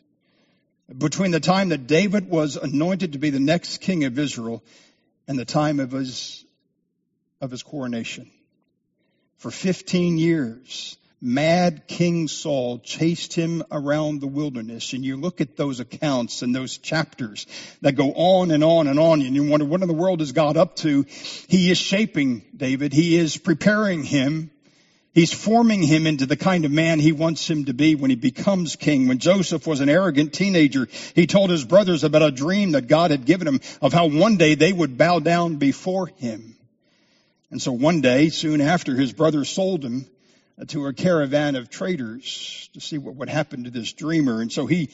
Between 0.95 1.31
the 1.31 1.39
time 1.39 1.69
that 1.69 1.87
David 1.87 2.29
was 2.29 2.57
anointed 2.57 3.13
to 3.13 3.19
be 3.19 3.29
the 3.29 3.39
next 3.39 3.79
king 3.79 4.03
of 4.03 4.19
Israel 4.19 4.63
and 5.27 5.39
the 5.39 5.45
time 5.45 5.79
of 5.79 5.91
his, 5.91 6.45
of 7.41 7.51
his 7.51 7.63
coronation. 7.63 8.29
For 9.37 9.49
15 9.49 10.17
years, 10.17 10.97
mad 11.23 11.87
King 11.87 12.27
Saul 12.27 12.79
chased 12.79 13.33
him 13.33 13.63
around 13.71 14.19
the 14.19 14.27
wilderness. 14.27 14.91
And 14.91 15.05
you 15.05 15.15
look 15.15 15.39
at 15.39 15.55
those 15.55 15.79
accounts 15.79 16.41
and 16.41 16.53
those 16.53 16.77
chapters 16.77 17.47
that 17.81 17.93
go 17.93 18.11
on 18.11 18.51
and 18.51 18.63
on 18.63 18.87
and 18.87 18.99
on, 18.99 19.21
and 19.21 19.33
you 19.33 19.49
wonder, 19.49 19.65
what 19.65 19.81
in 19.81 19.87
the 19.87 19.93
world 19.93 20.21
is 20.21 20.33
God 20.33 20.57
up 20.57 20.75
to? 20.77 21.05
He 21.47 21.71
is 21.71 21.77
shaping 21.77 22.43
David. 22.55 22.91
He 22.91 23.15
is 23.15 23.37
preparing 23.37 24.03
him. 24.03 24.51
He's 25.13 25.31
forming 25.31 25.81
him 25.83 26.07
into 26.07 26.25
the 26.25 26.35
kind 26.35 26.65
of 26.65 26.71
man 26.71 26.99
he 26.99 27.11
wants 27.11 27.49
him 27.49 27.65
to 27.65 27.73
be 27.73 27.95
when 27.95 28.09
he 28.09 28.15
becomes 28.17 28.75
king. 28.75 29.07
When 29.07 29.19
Joseph 29.19 29.65
was 29.65 29.79
an 29.79 29.87
arrogant 29.87 30.33
teenager, 30.33 30.89
he 31.15 31.25
told 31.25 31.51
his 31.51 31.63
brothers 31.63 32.03
about 32.03 32.23
a 32.23 32.31
dream 32.31 32.71
that 32.71 32.87
God 32.87 33.11
had 33.11 33.25
given 33.25 33.47
him 33.47 33.61
of 33.81 33.93
how 33.93 34.07
one 34.07 34.35
day 34.37 34.55
they 34.55 34.73
would 34.73 34.97
bow 34.97 35.19
down 35.19 35.55
before 35.55 36.07
him. 36.07 36.57
And 37.51 37.61
so 37.61 37.71
one 37.71 38.01
day, 38.01 38.29
soon 38.29 38.59
after 38.59 38.95
his 38.95 39.13
brothers 39.13 39.47
sold 39.47 39.85
him, 39.85 40.07
to 40.67 40.87
a 40.87 40.93
caravan 40.93 41.55
of 41.55 41.69
traders 41.69 42.69
to 42.73 42.79
see 42.79 42.97
what 42.97 43.15
would 43.15 43.29
happen 43.29 43.63
to 43.63 43.69
this 43.69 43.93
dreamer. 43.93 44.41
And 44.41 44.51
so 44.51 44.67
he, 44.67 44.89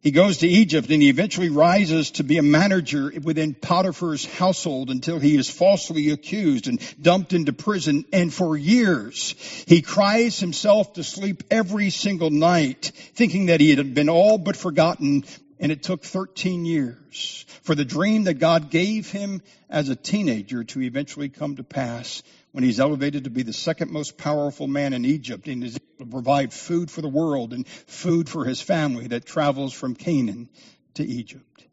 he 0.00 0.10
goes 0.10 0.38
to 0.38 0.48
Egypt 0.48 0.90
and 0.90 1.02
he 1.02 1.10
eventually 1.10 1.50
rises 1.50 2.12
to 2.12 2.24
be 2.24 2.38
a 2.38 2.42
manager 2.42 3.12
within 3.22 3.54
Potiphar's 3.54 4.24
household 4.24 4.90
until 4.90 5.18
he 5.18 5.36
is 5.36 5.50
falsely 5.50 6.10
accused 6.10 6.66
and 6.66 6.80
dumped 7.00 7.34
into 7.34 7.52
prison. 7.52 8.04
And 8.12 8.32
for 8.32 8.56
years, 8.56 9.32
he 9.66 9.82
cries 9.82 10.40
himself 10.40 10.94
to 10.94 11.04
sleep 11.04 11.44
every 11.50 11.90
single 11.90 12.30
night, 12.30 12.92
thinking 13.14 13.46
that 13.46 13.60
he 13.60 13.74
had 13.74 13.94
been 13.94 14.08
all 14.08 14.38
but 14.38 14.56
forgotten. 14.56 15.24
And 15.60 15.70
it 15.70 15.82
took 15.82 16.02
13 16.02 16.64
years 16.64 17.44
for 17.62 17.74
the 17.74 17.84
dream 17.84 18.24
that 18.24 18.34
God 18.34 18.70
gave 18.70 19.10
him 19.10 19.42
as 19.70 19.88
a 19.88 19.94
teenager 19.94 20.64
to 20.64 20.82
eventually 20.82 21.28
come 21.28 21.56
to 21.56 21.64
pass 21.64 22.22
when 22.52 22.64
he's 22.64 22.80
elevated 22.80 23.24
to 23.24 23.30
be 23.30 23.42
the 23.42 23.52
second 23.52 23.90
most 23.90 24.18
powerful 24.18 24.66
man 24.66 24.92
in 24.92 25.04
Egypt 25.04 25.48
and 25.48 25.64
is 25.64 25.76
able 25.76 26.04
to 26.04 26.10
provide 26.10 26.52
food 26.52 26.90
for 26.90 27.00
the 27.00 27.08
world 27.08 27.52
and 27.52 27.66
food 27.66 28.28
for 28.28 28.44
his 28.44 28.60
family 28.60 29.08
that 29.08 29.26
travels 29.26 29.72
from 29.72 29.94
Canaan 29.94 30.48
to 30.94 31.04
Egypt. 31.04 31.64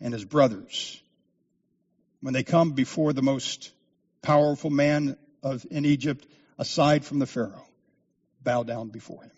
And 0.00 0.14
his 0.14 0.24
brothers, 0.24 1.02
when 2.20 2.32
they 2.32 2.44
come 2.44 2.72
before 2.72 3.12
the 3.12 3.22
most 3.22 3.72
powerful 4.22 4.70
man 4.70 5.16
of, 5.42 5.66
in 5.70 5.84
Egypt, 5.84 6.26
aside 6.58 7.04
from 7.04 7.18
the 7.18 7.26
Pharaoh, 7.26 7.66
bow 8.42 8.62
down 8.62 8.88
before 8.88 9.22
him. 9.24 9.32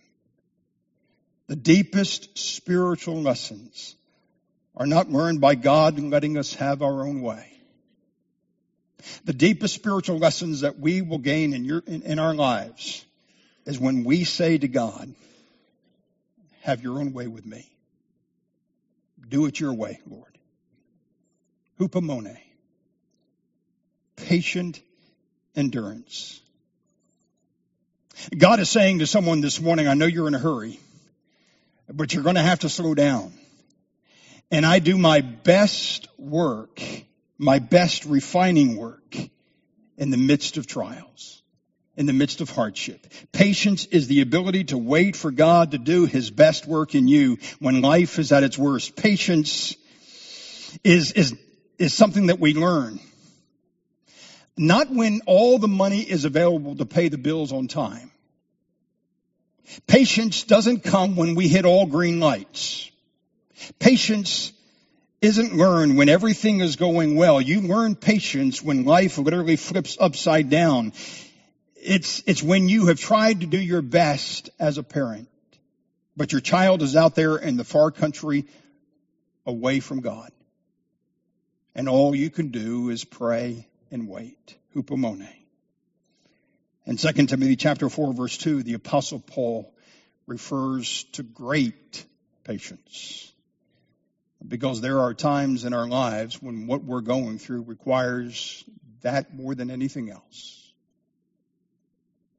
The 1.46 1.56
deepest 1.56 2.38
spiritual 2.38 3.22
lessons 3.22 3.96
are 4.76 4.86
not 4.86 5.10
learned 5.10 5.40
by 5.40 5.54
God 5.54 5.98
letting 5.98 6.36
us 6.36 6.54
have 6.54 6.82
our 6.82 7.06
own 7.06 7.22
way 7.22 7.49
the 9.24 9.32
deepest 9.32 9.74
spiritual 9.74 10.18
lessons 10.18 10.62
that 10.62 10.78
we 10.78 11.02
will 11.02 11.18
gain 11.18 11.52
in, 11.52 11.64
your, 11.64 11.82
in, 11.86 12.02
in 12.02 12.18
our 12.18 12.34
lives 12.34 13.04
is 13.66 13.78
when 13.78 14.04
we 14.04 14.24
say 14.24 14.58
to 14.58 14.68
God, 14.68 15.14
have 16.62 16.82
your 16.82 16.98
own 16.98 17.12
way 17.12 17.26
with 17.26 17.46
me. 17.46 17.70
Do 19.28 19.46
it 19.46 19.58
your 19.60 19.72
way, 19.72 20.00
Lord. 20.06 20.38
Hupomone. 21.78 22.36
Patient 24.16 24.80
endurance. 25.56 26.40
God 28.36 28.60
is 28.60 28.68
saying 28.68 28.98
to 28.98 29.06
someone 29.06 29.40
this 29.40 29.60
morning, 29.60 29.88
I 29.88 29.94
know 29.94 30.06
you're 30.06 30.28
in 30.28 30.34
a 30.34 30.38
hurry, 30.38 30.78
but 31.88 32.12
you're 32.12 32.22
going 32.22 32.34
to 32.34 32.42
have 32.42 32.60
to 32.60 32.68
slow 32.68 32.94
down. 32.94 33.32
And 34.50 34.66
I 34.66 34.80
do 34.80 34.98
my 34.98 35.20
best 35.20 36.08
work 36.18 36.82
my 37.40 37.58
best 37.58 38.04
refining 38.04 38.76
work 38.76 39.16
in 39.96 40.10
the 40.10 40.18
midst 40.18 40.58
of 40.58 40.66
trials, 40.66 41.42
in 41.96 42.04
the 42.04 42.12
midst 42.12 42.42
of 42.42 42.50
hardship. 42.50 43.06
Patience 43.32 43.86
is 43.86 44.06
the 44.08 44.20
ability 44.20 44.64
to 44.64 44.78
wait 44.78 45.16
for 45.16 45.30
God 45.30 45.70
to 45.70 45.78
do 45.78 46.04
his 46.04 46.30
best 46.30 46.66
work 46.66 46.94
in 46.94 47.08
you 47.08 47.38
when 47.58 47.80
life 47.80 48.18
is 48.18 48.30
at 48.30 48.42
its 48.42 48.58
worst. 48.58 48.94
Patience 48.94 49.74
is, 50.84 51.12
is, 51.12 51.34
is 51.78 51.94
something 51.94 52.26
that 52.26 52.40
we 52.40 52.52
learn. 52.52 53.00
Not 54.58 54.90
when 54.90 55.22
all 55.24 55.58
the 55.58 55.66
money 55.66 56.02
is 56.02 56.26
available 56.26 56.76
to 56.76 56.84
pay 56.84 57.08
the 57.08 57.16
bills 57.16 57.52
on 57.52 57.68
time. 57.68 58.10
Patience 59.86 60.42
doesn't 60.42 60.84
come 60.84 61.16
when 61.16 61.34
we 61.34 61.48
hit 61.48 61.64
all 61.64 61.86
green 61.86 62.20
lights. 62.20 62.90
Patience 63.78 64.52
isn't 65.20 65.54
learned 65.54 65.98
when 65.98 66.08
everything 66.08 66.60
is 66.60 66.76
going 66.76 67.14
well. 67.14 67.40
You 67.40 67.60
learn 67.60 67.94
patience 67.94 68.62
when 68.62 68.84
life 68.84 69.18
literally 69.18 69.56
flips 69.56 69.96
upside 70.00 70.48
down. 70.48 70.92
It's, 71.76 72.22
it's 72.26 72.42
when 72.42 72.68
you 72.68 72.86
have 72.86 72.98
tried 72.98 73.40
to 73.40 73.46
do 73.46 73.60
your 73.60 73.82
best 73.82 74.50
as 74.58 74.78
a 74.78 74.82
parent, 74.82 75.28
but 76.16 76.32
your 76.32 76.40
child 76.40 76.82
is 76.82 76.96
out 76.96 77.14
there 77.14 77.36
in 77.36 77.56
the 77.56 77.64
far 77.64 77.90
country 77.90 78.46
away 79.44 79.80
from 79.80 80.00
God. 80.00 80.30
And 81.74 81.88
all 81.88 82.14
you 82.14 82.30
can 82.30 82.48
do 82.48 82.88
is 82.88 83.04
pray 83.04 83.66
and 83.90 84.08
wait. 84.08 84.56
Hupomone. 84.74 85.28
In 86.86 86.96
2 86.96 87.12
Timothy 87.26 87.56
chapter 87.56 87.88
4 87.88 88.14
verse 88.14 88.38
2, 88.38 88.62
the 88.62 88.74
apostle 88.74 89.20
Paul 89.20 89.72
refers 90.26 91.04
to 91.12 91.22
great 91.22 92.04
patience 92.44 93.30
because 94.46 94.80
there 94.80 95.00
are 95.00 95.14
times 95.14 95.64
in 95.64 95.74
our 95.74 95.86
lives 95.86 96.42
when 96.42 96.66
what 96.66 96.82
we're 96.82 97.00
going 97.00 97.38
through 97.38 97.62
requires 97.62 98.64
that 99.02 99.34
more 99.34 99.54
than 99.54 99.70
anything 99.70 100.10
else. 100.10 100.72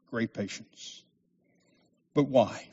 Great 0.10 0.34
patience. 0.34 1.04
But 2.14 2.24
why? 2.24 2.68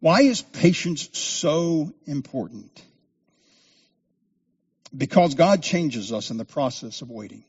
Why 0.00 0.22
is 0.22 0.42
patience 0.42 1.08
so 1.18 1.92
important? 2.06 2.82
Because 4.96 5.34
God 5.34 5.62
changes 5.62 6.12
us 6.12 6.30
in 6.30 6.36
the 6.36 6.44
process 6.44 7.00
of 7.02 7.10
waiting. 7.10 7.44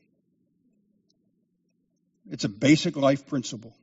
It's 2.29 2.43
a 2.43 2.49
basic 2.49 2.95
life 2.95 3.27
principle. 3.27 3.73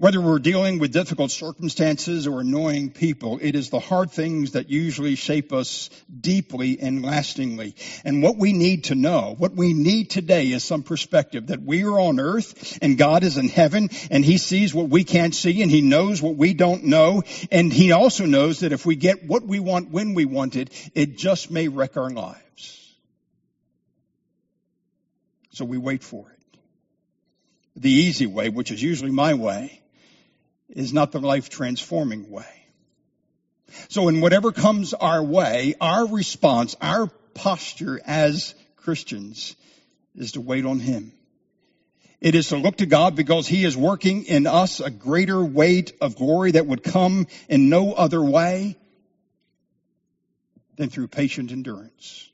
Whether 0.00 0.20
we're 0.20 0.38
dealing 0.38 0.78
with 0.78 0.92
difficult 0.92 1.32
circumstances 1.32 2.28
or 2.28 2.40
annoying 2.40 2.92
people, 2.92 3.40
it 3.42 3.56
is 3.56 3.68
the 3.68 3.80
hard 3.80 4.12
things 4.12 4.52
that 4.52 4.70
usually 4.70 5.16
shape 5.16 5.52
us 5.52 5.90
deeply 6.20 6.78
and 6.78 7.04
lastingly. 7.04 7.74
And 8.04 8.22
what 8.22 8.36
we 8.36 8.52
need 8.52 8.84
to 8.84 8.94
know, 8.94 9.34
what 9.38 9.54
we 9.54 9.74
need 9.74 10.08
today 10.08 10.52
is 10.52 10.62
some 10.62 10.84
perspective 10.84 11.48
that 11.48 11.62
we 11.62 11.82
are 11.82 11.98
on 11.98 12.20
earth 12.20 12.78
and 12.80 12.96
God 12.96 13.24
is 13.24 13.38
in 13.38 13.48
heaven 13.48 13.90
and 14.08 14.24
He 14.24 14.38
sees 14.38 14.72
what 14.72 14.88
we 14.88 15.02
can't 15.02 15.34
see 15.34 15.62
and 15.62 15.70
He 15.70 15.80
knows 15.80 16.22
what 16.22 16.36
we 16.36 16.54
don't 16.54 16.84
know. 16.84 17.24
And 17.50 17.72
He 17.72 17.90
also 17.90 18.24
knows 18.24 18.60
that 18.60 18.70
if 18.70 18.86
we 18.86 18.94
get 18.94 19.26
what 19.26 19.42
we 19.42 19.58
want 19.58 19.90
when 19.90 20.14
we 20.14 20.26
want 20.26 20.54
it, 20.54 20.70
it 20.94 21.18
just 21.18 21.50
may 21.50 21.66
wreck 21.66 21.96
our 21.96 22.10
lives. 22.10 22.94
So 25.50 25.64
we 25.64 25.76
wait 25.76 26.04
for 26.04 26.30
it. 26.30 26.60
The 27.74 27.90
easy 27.90 28.26
way, 28.26 28.48
which 28.48 28.70
is 28.70 28.80
usually 28.80 29.10
my 29.10 29.34
way, 29.34 29.82
is 30.68 30.92
not 30.92 31.12
the 31.12 31.20
life 31.20 31.48
transforming 31.48 32.30
way. 32.30 32.44
So 33.88 34.08
in 34.08 34.20
whatever 34.20 34.52
comes 34.52 34.94
our 34.94 35.22
way, 35.22 35.74
our 35.80 36.06
response, 36.06 36.76
our 36.80 37.08
posture 37.34 38.00
as 38.06 38.54
Christians 38.76 39.56
is 40.16 40.32
to 40.32 40.40
wait 40.40 40.64
on 40.64 40.80
Him. 40.80 41.12
It 42.20 42.34
is 42.34 42.48
to 42.48 42.56
look 42.56 42.78
to 42.78 42.86
God 42.86 43.14
because 43.14 43.46
He 43.46 43.64
is 43.64 43.76
working 43.76 44.24
in 44.24 44.46
us 44.46 44.80
a 44.80 44.90
greater 44.90 45.42
weight 45.42 45.92
of 46.00 46.16
glory 46.16 46.52
that 46.52 46.66
would 46.66 46.82
come 46.82 47.26
in 47.48 47.68
no 47.68 47.92
other 47.92 48.22
way 48.22 48.76
than 50.76 50.90
through 50.90 51.08
patient 51.08 51.52
endurance. 51.52 52.28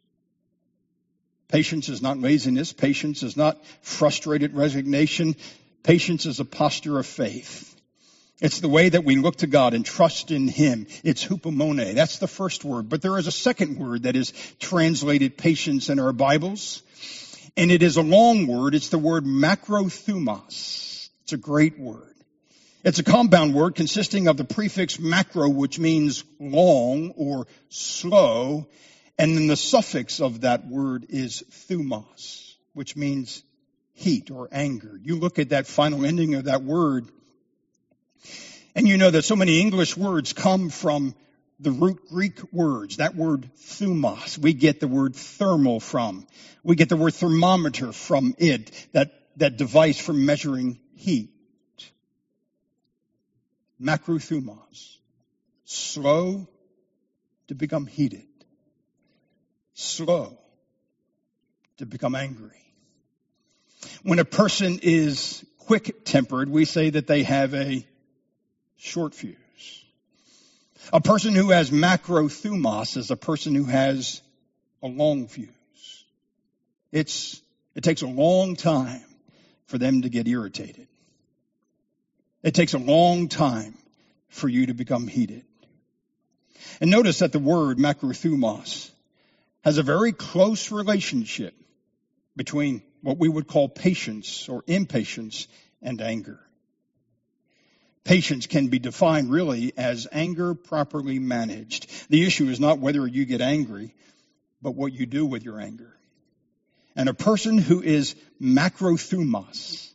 Patience 1.48 1.88
is 1.88 2.02
not 2.02 2.18
laziness. 2.18 2.72
Patience 2.72 3.22
is 3.22 3.36
not 3.36 3.64
frustrated 3.82 4.54
resignation. 4.54 5.36
Patience 5.82 6.26
is 6.26 6.40
a 6.40 6.44
posture 6.44 6.98
of 6.98 7.06
faith. 7.06 7.73
It's 8.40 8.60
the 8.60 8.68
way 8.68 8.88
that 8.88 9.04
we 9.04 9.16
look 9.16 9.36
to 9.36 9.46
God 9.46 9.74
and 9.74 9.86
trust 9.86 10.30
in 10.30 10.48
Him. 10.48 10.86
It's 11.04 11.24
hupomone. 11.24 11.94
That's 11.94 12.18
the 12.18 12.26
first 12.26 12.64
word. 12.64 12.88
But 12.88 13.00
there 13.00 13.16
is 13.18 13.26
a 13.26 13.32
second 13.32 13.78
word 13.78 14.02
that 14.04 14.16
is 14.16 14.32
translated 14.58 15.38
patience 15.38 15.88
in 15.88 16.00
our 16.00 16.12
Bibles. 16.12 16.82
And 17.56 17.70
it 17.70 17.82
is 17.82 17.96
a 17.96 18.02
long 18.02 18.46
word. 18.48 18.74
It's 18.74 18.88
the 18.88 18.98
word 18.98 19.24
macrothumos. 19.24 21.08
It's 21.22 21.32
a 21.32 21.36
great 21.36 21.78
word. 21.78 22.14
It's 22.82 22.98
a 22.98 23.04
compound 23.04 23.54
word 23.54 23.76
consisting 23.76 24.26
of 24.26 24.36
the 24.36 24.44
prefix 24.44 24.98
macro, 24.98 25.48
which 25.48 25.78
means 25.78 26.24
long 26.38 27.12
or 27.16 27.46
slow. 27.70 28.66
And 29.16 29.36
then 29.36 29.46
the 29.46 29.56
suffix 29.56 30.20
of 30.20 30.40
that 30.40 30.66
word 30.66 31.06
is 31.08 31.44
thumos, 31.68 32.54
which 32.72 32.96
means 32.96 33.42
heat 33.94 34.30
or 34.30 34.48
anger. 34.50 34.98
You 35.00 35.16
look 35.16 35.38
at 35.38 35.50
that 35.50 35.68
final 35.68 36.04
ending 36.04 36.34
of 36.34 36.44
that 36.44 36.62
word, 36.62 37.08
and 38.74 38.88
you 38.88 38.96
know 38.96 39.10
that 39.10 39.22
so 39.22 39.36
many 39.36 39.60
English 39.60 39.96
words 39.96 40.32
come 40.32 40.68
from 40.70 41.14
the 41.60 41.70
root 41.70 42.08
Greek 42.08 42.52
words, 42.52 42.96
that 42.96 43.14
word 43.14 43.48
thumos. 43.56 44.36
We 44.36 44.52
get 44.52 44.80
the 44.80 44.88
word 44.88 45.14
thermal 45.14 45.80
from. 45.80 46.26
We 46.62 46.74
get 46.74 46.88
the 46.88 46.96
word 46.96 47.14
thermometer 47.14 47.92
from 47.92 48.34
it, 48.38 48.70
that, 48.92 49.12
that 49.36 49.56
device 49.56 49.98
for 49.98 50.12
measuring 50.12 50.80
heat. 50.94 51.30
Macrothumos. 53.80 54.96
Slow 55.64 56.48
to 57.48 57.54
become 57.54 57.86
heated. 57.86 58.26
Slow 59.74 60.38
to 61.78 61.86
become 61.86 62.14
angry. 62.14 62.50
When 64.02 64.18
a 64.18 64.24
person 64.24 64.80
is 64.82 65.44
quick 65.58 66.04
tempered, 66.04 66.48
we 66.48 66.64
say 66.64 66.90
that 66.90 67.06
they 67.06 67.22
have 67.22 67.54
a 67.54 67.86
short 68.76 69.14
fuse. 69.14 69.36
A 70.92 71.00
person 71.00 71.34
who 71.34 71.50
has 71.50 71.70
macrothumos 71.70 72.96
is 72.96 73.10
a 73.10 73.16
person 73.16 73.54
who 73.54 73.64
has 73.64 74.20
a 74.82 74.86
long 74.86 75.26
fuse. 75.26 75.48
It's, 76.92 77.40
it 77.74 77.82
takes 77.82 78.02
a 78.02 78.06
long 78.06 78.56
time 78.56 79.04
for 79.66 79.78
them 79.78 80.02
to 80.02 80.08
get 80.08 80.28
irritated. 80.28 80.86
It 82.42 82.54
takes 82.54 82.74
a 82.74 82.78
long 82.78 83.28
time 83.28 83.74
for 84.28 84.48
you 84.48 84.66
to 84.66 84.74
become 84.74 85.08
heated. 85.08 85.44
And 86.80 86.90
notice 86.90 87.20
that 87.20 87.32
the 87.32 87.38
word 87.38 87.78
macrothumos 87.78 88.90
has 89.62 89.78
a 89.78 89.82
very 89.82 90.12
close 90.12 90.70
relationship 90.70 91.54
between 92.36 92.82
what 93.00 93.18
we 93.18 93.28
would 93.28 93.46
call 93.46 93.68
patience 93.68 94.48
or 94.48 94.62
impatience 94.66 95.48
and 95.80 96.00
anger. 96.02 96.38
Patience 98.04 98.46
can 98.46 98.68
be 98.68 98.78
defined 98.78 99.30
really 99.30 99.72
as 99.76 100.06
anger 100.12 100.54
properly 100.54 101.18
managed. 101.18 101.90
The 102.10 102.26
issue 102.26 102.48
is 102.48 102.60
not 102.60 102.78
whether 102.78 103.06
you 103.06 103.24
get 103.24 103.40
angry, 103.40 103.94
but 104.60 104.74
what 104.74 104.92
you 104.92 105.06
do 105.06 105.24
with 105.24 105.44
your 105.44 105.58
anger. 105.58 105.96
And 106.96 107.08
a 107.08 107.14
person 107.14 107.58
who 107.58 107.82
is 107.82 108.14
macrothumos 108.40 109.90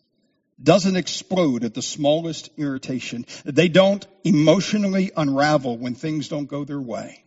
doesn't 0.61 0.95
explode 0.95 1.63
at 1.63 1.73
the 1.73 1.81
smallest 1.81 2.49
irritation. 2.57 3.25
They 3.45 3.69
don't 3.69 4.05
emotionally 4.23 5.11
unravel 5.15 5.77
when 5.77 5.95
things 5.95 6.27
don't 6.27 6.47
go 6.47 6.65
their 6.65 6.81
way. 6.81 7.23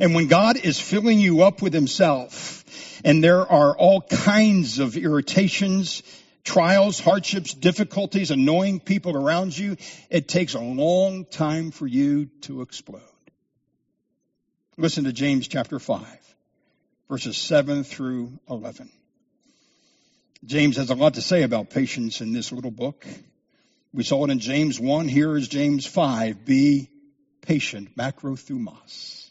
And 0.00 0.14
when 0.14 0.28
God 0.28 0.56
is 0.56 0.78
filling 0.78 1.20
you 1.20 1.42
up 1.42 1.62
with 1.62 1.72
himself 1.72 2.64
and 3.04 3.22
there 3.22 3.46
are 3.46 3.76
all 3.76 4.00
kinds 4.00 4.78
of 4.78 4.96
irritations 4.96 6.02
trials, 6.44 7.00
hardships, 7.00 7.54
difficulties, 7.54 8.30
annoying 8.30 8.78
people 8.78 9.16
around 9.16 9.56
you, 9.56 9.76
it 10.10 10.28
takes 10.28 10.54
a 10.54 10.60
long 10.60 11.24
time 11.24 11.70
for 11.70 11.86
you 11.86 12.26
to 12.42 12.62
explode. 12.62 13.02
Listen 14.76 15.04
to 15.04 15.12
James 15.12 15.48
chapter 15.48 15.78
5, 15.78 16.04
verses 17.08 17.36
7 17.36 17.84
through 17.84 18.38
11. 18.48 18.90
James 20.44 20.76
has 20.76 20.90
a 20.90 20.94
lot 20.94 21.14
to 21.14 21.22
say 21.22 21.42
about 21.42 21.70
patience 21.70 22.20
in 22.20 22.32
this 22.32 22.52
little 22.52 22.70
book. 22.70 23.06
We 23.92 24.02
saw 24.02 24.24
it 24.24 24.30
in 24.30 24.40
James 24.40 24.78
1. 24.78 25.08
Here 25.08 25.36
is 25.36 25.48
James 25.48 25.86
5. 25.86 26.44
Be 26.44 26.90
patient, 27.40 27.96
macrothumos. 27.96 29.30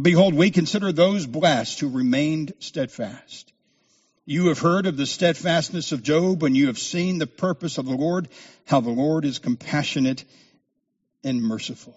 Behold, 0.00 0.34
we 0.34 0.50
consider 0.50 0.92
those 0.92 1.26
blessed 1.26 1.80
who 1.80 1.88
remained 1.88 2.52
steadfast. 2.58 3.52
You 4.26 4.48
have 4.48 4.58
heard 4.58 4.86
of 4.86 4.96
the 4.96 5.06
steadfastness 5.06 5.92
of 5.92 6.02
Job, 6.02 6.42
and 6.42 6.56
you 6.56 6.68
have 6.68 6.78
seen 6.78 7.18
the 7.18 7.26
purpose 7.26 7.78
of 7.78 7.86
the 7.86 7.94
Lord, 7.94 8.28
how 8.66 8.80
the 8.80 8.90
Lord 8.90 9.24
is 9.24 9.38
compassionate 9.38 10.24
and 11.22 11.42
merciful. 11.42 11.94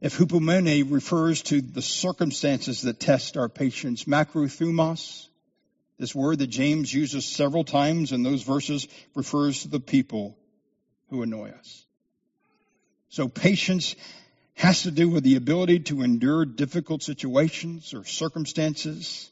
If 0.00 0.16
hupomone 0.16 0.90
refers 0.90 1.42
to 1.44 1.60
the 1.60 1.82
circumstances 1.82 2.82
that 2.82 3.00
test 3.00 3.36
our 3.36 3.48
patience, 3.48 4.04
macrothumos, 4.04 5.28
this 5.98 6.14
word 6.14 6.38
that 6.40 6.48
James 6.48 6.92
uses 6.92 7.24
several 7.24 7.64
times 7.64 8.12
in 8.12 8.22
those 8.22 8.42
verses 8.42 8.86
refers 9.14 9.62
to 9.62 9.68
the 9.68 9.80
people 9.80 10.36
who 11.08 11.22
annoy 11.22 11.50
us. 11.50 11.86
So 13.08 13.28
patience 13.28 13.96
has 14.56 14.82
to 14.82 14.90
do 14.90 15.08
with 15.08 15.22
the 15.22 15.36
ability 15.36 15.80
to 15.80 16.02
endure 16.02 16.44
difficult 16.44 17.02
situations 17.02 17.92
or 17.94 18.04
circumstances 18.04 19.30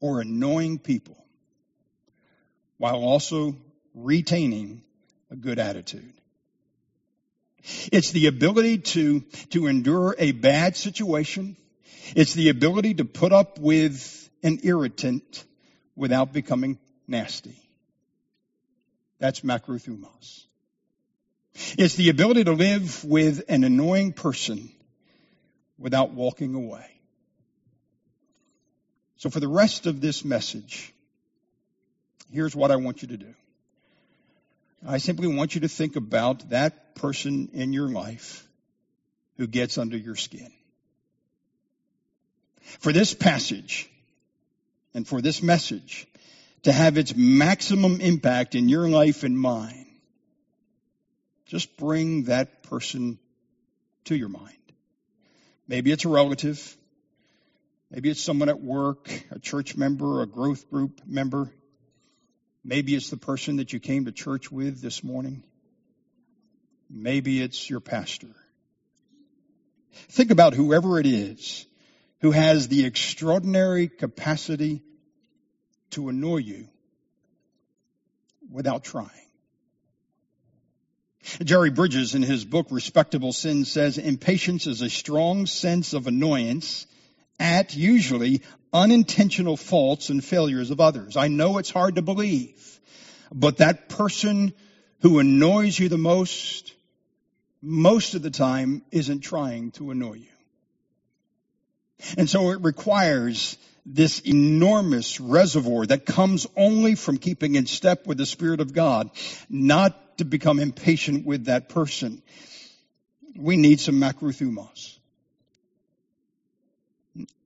or 0.00 0.20
annoying 0.20 0.78
people 0.78 1.16
while 2.78 3.02
also 3.02 3.56
retaining 3.94 4.82
a 5.30 5.36
good 5.36 5.58
attitude. 5.58 6.12
It's 7.90 8.12
the 8.12 8.26
ability 8.26 8.78
to, 8.78 9.20
to 9.50 9.66
endure 9.66 10.14
a 10.18 10.32
bad 10.32 10.76
situation. 10.76 11.56
It's 12.14 12.34
the 12.34 12.50
ability 12.50 12.94
to 12.94 13.04
put 13.04 13.32
up 13.32 13.58
with 13.58 14.28
an 14.42 14.60
irritant 14.62 15.44
without 15.96 16.32
becoming 16.32 16.78
nasty. 17.08 17.56
That's 19.18 19.40
macrothumos. 19.40 20.44
It's 21.54 21.94
the 21.94 22.08
ability 22.08 22.44
to 22.44 22.52
live 22.52 23.04
with 23.04 23.44
an 23.48 23.64
annoying 23.64 24.12
person 24.12 24.70
without 25.78 26.10
walking 26.10 26.54
away. 26.54 26.86
So 29.16 29.30
for 29.30 29.40
the 29.40 29.48
rest 29.48 29.86
of 29.86 30.00
this 30.00 30.24
message, 30.24 30.92
here's 32.30 32.54
what 32.54 32.70
I 32.70 32.76
want 32.76 33.02
you 33.02 33.08
to 33.08 33.16
do. 33.16 33.34
I 34.86 34.98
simply 34.98 35.28
want 35.28 35.54
you 35.54 35.62
to 35.62 35.68
think 35.68 35.96
about 35.96 36.50
that 36.50 36.94
person 36.94 37.48
in 37.54 37.72
your 37.72 37.88
life 37.88 38.46
who 39.38 39.46
gets 39.46 39.78
under 39.78 39.96
your 39.96 40.16
skin. 40.16 40.52
For 42.80 42.92
this 42.92 43.14
passage 43.14 43.88
and 44.92 45.06
for 45.06 45.20
this 45.22 45.42
message 45.42 46.06
to 46.64 46.72
have 46.72 46.98
its 46.98 47.14
maximum 47.14 48.00
impact 48.00 48.54
in 48.54 48.68
your 48.68 48.88
life 48.88 49.22
and 49.22 49.38
mine, 49.38 49.83
just 51.46 51.76
bring 51.76 52.24
that 52.24 52.62
person 52.64 53.18
to 54.04 54.16
your 54.16 54.28
mind. 54.28 54.52
Maybe 55.66 55.92
it's 55.92 56.04
a 56.04 56.08
relative. 56.08 56.76
Maybe 57.90 58.10
it's 58.10 58.22
someone 58.22 58.48
at 58.48 58.60
work, 58.60 59.10
a 59.30 59.38
church 59.38 59.76
member, 59.76 60.22
a 60.22 60.26
growth 60.26 60.68
group 60.70 61.00
member. 61.06 61.50
Maybe 62.64 62.94
it's 62.94 63.10
the 63.10 63.16
person 63.16 63.56
that 63.56 63.72
you 63.72 63.80
came 63.80 64.06
to 64.06 64.12
church 64.12 64.50
with 64.50 64.80
this 64.80 65.04
morning. 65.04 65.44
Maybe 66.90 67.42
it's 67.42 67.68
your 67.68 67.80
pastor. 67.80 68.34
Think 70.10 70.30
about 70.30 70.54
whoever 70.54 70.98
it 70.98 71.06
is 71.06 71.66
who 72.20 72.30
has 72.30 72.68
the 72.68 72.86
extraordinary 72.86 73.88
capacity 73.88 74.82
to 75.90 76.08
annoy 76.08 76.38
you 76.38 76.68
without 78.50 78.82
trying. 78.82 79.10
Jerry 81.42 81.70
Bridges 81.70 82.14
in 82.14 82.22
his 82.22 82.44
book 82.44 82.66
Respectable 82.70 83.32
Sin 83.32 83.64
says 83.64 83.98
impatience 83.98 84.66
is 84.66 84.82
a 84.82 84.90
strong 84.90 85.46
sense 85.46 85.92
of 85.92 86.06
annoyance 86.06 86.86
at 87.38 87.74
usually 87.74 88.42
unintentional 88.72 89.56
faults 89.56 90.10
and 90.10 90.22
failures 90.24 90.70
of 90.70 90.80
others. 90.80 91.16
I 91.16 91.28
know 91.28 91.58
it's 91.58 91.70
hard 91.70 91.96
to 91.96 92.02
believe, 92.02 92.80
but 93.32 93.58
that 93.58 93.88
person 93.88 94.52
who 95.00 95.18
annoys 95.18 95.78
you 95.78 95.88
the 95.88 95.98
most, 95.98 96.74
most 97.62 98.14
of 98.14 98.22
the 98.22 98.30
time 98.30 98.82
isn't 98.90 99.20
trying 99.20 99.70
to 99.72 99.90
annoy 99.90 100.14
you. 100.14 100.26
And 102.18 102.28
so 102.28 102.50
it 102.50 102.60
requires 102.60 103.56
this 103.86 104.20
enormous 104.20 105.20
reservoir 105.20 105.86
that 105.86 106.06
comes 106.06 106.46
only 106.56 106.94
from 106.94 107.18
keeping 107.18 107.54
in 107.54 107.66
step 107.66 108.06
with 108.06 108.18
the 108.18 108.26
Spirit 108.26 108.60
of 108.60 108.72
God, 108.72 109.10
not 109.48 110.03
to 110.18 110.24
become 110.24 110.60
impatient 110.60 111.26
with 111.26 111.46
that 111.46 111.68
person. 111.68 112.22
We 113.36 113.56
need 113.56 113.80
some 113.80 113.96
makrothumos. 113.96 114.98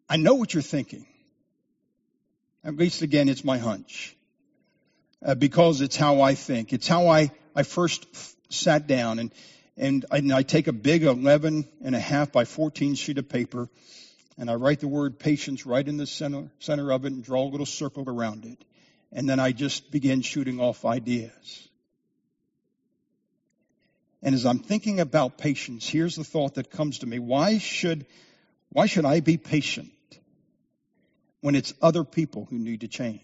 I 0.09 0.17
know 0.17 0.35
what 0.35 0.55
you're 0.55 0.63
thinking. 0.63 1.07
At 2.65 2.77
least 2.77 3.03
again, 3.03 3.29
it's 3.29 3.45
my 3.45 3.59
hunch. 3.59 4.17
Uh, 5.25 5.35
because 5.35 5.81
it's 5.81 5.97
how 5.97 6.21
I 6.21 6.35
think. 6.35 6.73
It's 6.73 6.87
how 6.87 7.09
I, 7.09 7.31
I 7.55 7.65
first 7.65 8.07
f- 8.15 8.37
sat 8.51 8.87
down 8.87 9.19
and, 9.19 9.33
and 9.77 10.07
I, 10.11 10.19
and 10.19 10.33
I 10.33 10.43
take 10.43 10.69
a 10.69 10.73
big 10.73 11.03
11 11.03 11.67
and 11.83 11.95
a 11.95 11.99
half 11.99 12.31
by 12.31 12.45
14 12.45 12.95
sheet 12.95 13.19
of 13.19 13.29
paper 13.29 13.69
and 14.39 14.49
I 14.49 14.55
write 14.55 14.79
the 14.79 14.89
word 14.89 15.19
patience 15.19 15.67
right 15.67 15.87
in 15.87 15.97
the 15.97 16.07
center, 16.07 16.49
center 16.61 16.93
of 16.93 17.05
it 17.05 17.13
and 17.13 17.25
draw 17.25 17.43
a 17.43 17.51
little 17.51 17.67
circle 17.67 18.05
around 18.07 18.45
it. 18.45 18.65
And 19.13 19.29
then 19.29 19.41
I 19.41 19.51
just 19.53 19.91
begin 19.91 20.23
shooting 20.23 20.61
off 20.61 20.85
ideas. 20.85 21.68
And 24.23 24.35
as 24.35 24.45
I'm 24.45 24.59
thinking 24.59 25.01
about 25.01 25.39
patience, 25.39 25.89
here's 25.89 26.17
the 26.17 26.25
thought 26.25 26.55
that 26.55 26.71
comes 26.71 27.01
to 27.01 27.07
me. 27.07 27.19
Why 27.19 27.59
should, 27.59 28.07
why 28.71 28.87
should 28.87 29.05
I 29.05 29.21
be 29.21 29.37
patient 29.37 29.91
when 31.41 31.55
it's 31.55 31.73
other 31.81 32.05
people 32.05 32.47
who 32.51 32.59
need 32.59 32.81
to 32.81 32.89
change? 32.89 33.21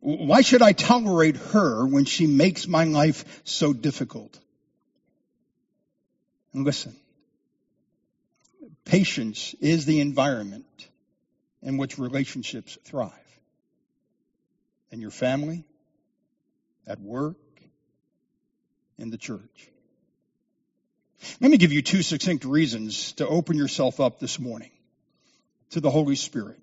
Why 0.00 0.40
should 0.40 0.62
I 0.62 0.72
tolerate 0.72 1.36
her 1.36 1.86
when 1.86 2.06
she 2.06 2.26
makes 2.26 2.66
my 2.66 2.84
life 2.84 3.42
so 3.44 3.72
difficult? 3.72 4.36
And 6.52 6.64
listen, 6.64 6.96
Patience 8.84 9.54
is 9.60 9.86
the 9.86 10.00
environment 10.00 10.88
in 11.62 11.76
which 11.76 11.98
relationships 11.98 12.76
thrive. 12.84 13.10
In 14.90 15.00
your 15.00 15.10
family, 15.10 15.64
at 16.86 17.00
work, 17.00 17.36
in 19.02 19.10
the 19.10 19.18
church. 19.18 19.68
Let 21.40 21.50
me 21.50 21.58
give 21.58 21.72
you 21.72 21.82
two 21.82 22.02
succinct 22.02 22.44
reasons 22.44 23.12
to 23.14 23.28
open 23.28 23.56
yourself 23.56 24.00
up 24.00 24.18
this 24.18 24.38
morning 24.38 24.70
to 25.70 25.80
the 25.80 25.90
Holy 25.90 26.16
Spirit 26.16 26.58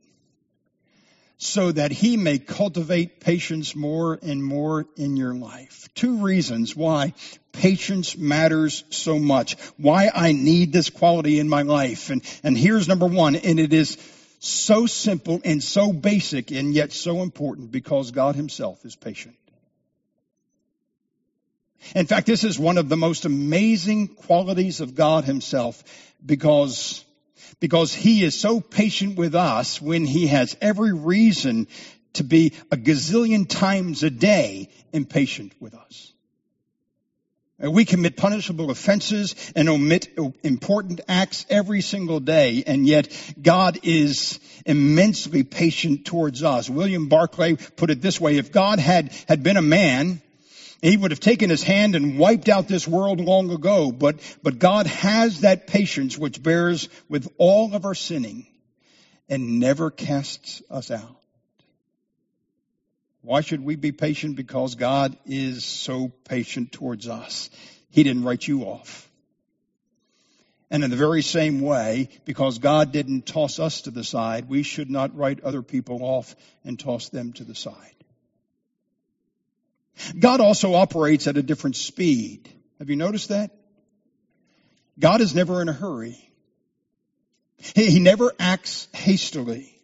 so 1.37 1.71
that 1.71 1.91
he 1.91 2.17
may 2.17 2.37
cultivate 2.37 3.21
patience 3.21 3.73
more 3.73 4.19
and 4.21 4.43
more 4.43 4.85
in 4.97 5.15
your 5.15 5.33
life. 5.33 5.87
Two 5.95 6.17
reasons 6.17 6.75
why 6.75 7.13
patience 7.53 8.17
matters 8.17 8.83
so 8.89 9.17
much, 9.17 9.55
why 9.77 10.11
I 10.13 10.33
need 10.33 10.73
this 10.73 10.89
quality 10.89 11.39
in 11.39 11.47
my 11.47 11.61
life. 11.61 12.09
And, 12.09 12.21
and 12.43 12.57
here's 12.57 12.89
number 12.89 13.07
one, 13.07 13.37
and 13.37 13.57
it 13.57 13.71
is 13.71 13.97
so 14.39 14.85
simple 14.85 15.39
and 15.45 15.63
so 15.63 15.93
basic 15.93 16.51
and 16.51 16.73
yet 16.73 16.91
so 16.91 17.21
important 17.21 17.71
because 17.71 18.11
God 18.11 18.35
himself 18.35 18.83
is 18.83 18.97
patient. 18.97 19.38
In 21.95 22.05
fact, 22.05 22.27
this 22.27 22.43
is 22.43 22.59
one 22.59 22.77
of 22.77 22.89
the 22.89 22.97
most 22.97 23.25
amazing 23.25 24.09
qualities 24.09 24.81
of 24.81 24.95
God 24.95 25.25
himself 25.25 25.83
because 26.25 27.03
because 27.59 27.93
he 27.93 28.23
is 28.23 28.39
so 28.39 28.61
patient 28.61 29.17
with 29.17 29.35
us 29.35 29.81
when 29.81 30.05
he 30.05 30.27
has 30.27 30.55
every 30.61 30.93
reason 30.93 31.67
to 32.13 32.23
be 32.23 32.53
a 32.71 32.77
gazillion 32.77 33.47
times 33.47 34.03
a 34.03 34.09
day 34.09 34.69
impatient 34.93 35.53
with 35.59 35.73
us. 35.73 36.13
We 37.59 37.83
commit 37.83 38.15
punishable 38.15 38.71
offenses 38.71 39.51
and 39.53 39.67
omit 39.67 40.17
important 40.43 41.01
acts 41.09 41.45
every 41.49 41.81
single 41.81 42.21
day, 42.21 42.63
and 42.65 42.87
yet 42.87 43.09
God 43.41 43.79
is 43.83 44.39
immensely 44.65 45.43
patient 45.43 46.05
towards 46.05 46.41
us. 46.41 46.69
William 46.69 47.09
Barclay 47.09 47.55
put 47.55 47.89
it 47.89 48.01
this 48.01 48.19
way, 48.19 48.37
if 48.37 48.53
God 48.53 48.79
had, 48.79 49.11
had 49.27 49.43
been 49.43 49.57
a 49.57 49.61
man, 49.61 50.21
he 50.81 50.95
would 50.97 51.11
have 51.11 51.19
taken 51.19 51.49
his 51.49 51.63
hand 51.63 51.95
and 51.95 52.17
wiped 52.17 52.49
out 52.49 52.67
this 52.67 52.87
world 52.87 53.19
long 53.19 53.51
ago, 53.51 53.91
but, 53.91 54.19
but 54.41 54.59
God 54.59 54.87
has 54.87 55.41
that 55.41 55.67
patience 55.67 56.17
which 56.17 56.41
bears 56.41 56.87
with 57.09 57.31
all 57.37 57.73
of 57.75 57.85
our 57.85 57.95
sinning 57.95 58.47
and 59.27 59.59
never 59.59 59.91
casts 59.91 60.61
us 60.69 60.89
out. 60.89 61.15
Why 63.21 63.41
should 63.41 63.63
we 63.63 63.75
be 63.75 63.91
patient? 63.91 64.37
Because 64.37 64.75
God 64.75 65.17
is 65.25 65.65
so 65.65 66.11
patient 66.23 66.71
towards 66.71 67.07
us. 67.07 67.49
He 67.89 68.03
didn't 68.03 68.23
write 68.23 68.47
you 68.47 68.63
off. 68.63 69.09
And 70.71 70.83
in 70.83 70.91
the 70.91 70.95
very 70.95 71.23
same 71.23 71.61
way, 71.61 72.09
because 72.25 72.59
God 72.59 72.91
didn't 72.91 73.25
toss 73.25 73.59
us 73.59 73.81
to 73.81 73.91
the 73.91 74.03
side, 74.03 74.47
we 74.47 74.63
should 74.63 74.89
not 74.89 75.17
write 75.17 75.43
other 75.43 75.63
people 75.63 76.03
off 76.03 76.35
and 76.63 76.79
toss 76.79 77.09
them 77.09 77.33
to 77.33 77.43
the 77.43 77.55
side. 77.55 77.98
God 80.17 80.39
also 80.39 80.73
operates 80.73 81.27
at 81.27 81.37
a 81.37 81.43
different 81.43 81.75
speed. 81.75 82.49
Have 82.79 82.89
you 82.89 82.95
noticed 82.95 83.29
that? 83.29 83.51
God 84.99 85.21
is 85.21 85.33
never 85.35 85.61
in 85.61 85.69
a 85.69 85.73
hurry. 85.73 86.17
He, 87.75 87.99
never 87.99 88.33
acts 88.39 88.87
hastily. 88.93 89.75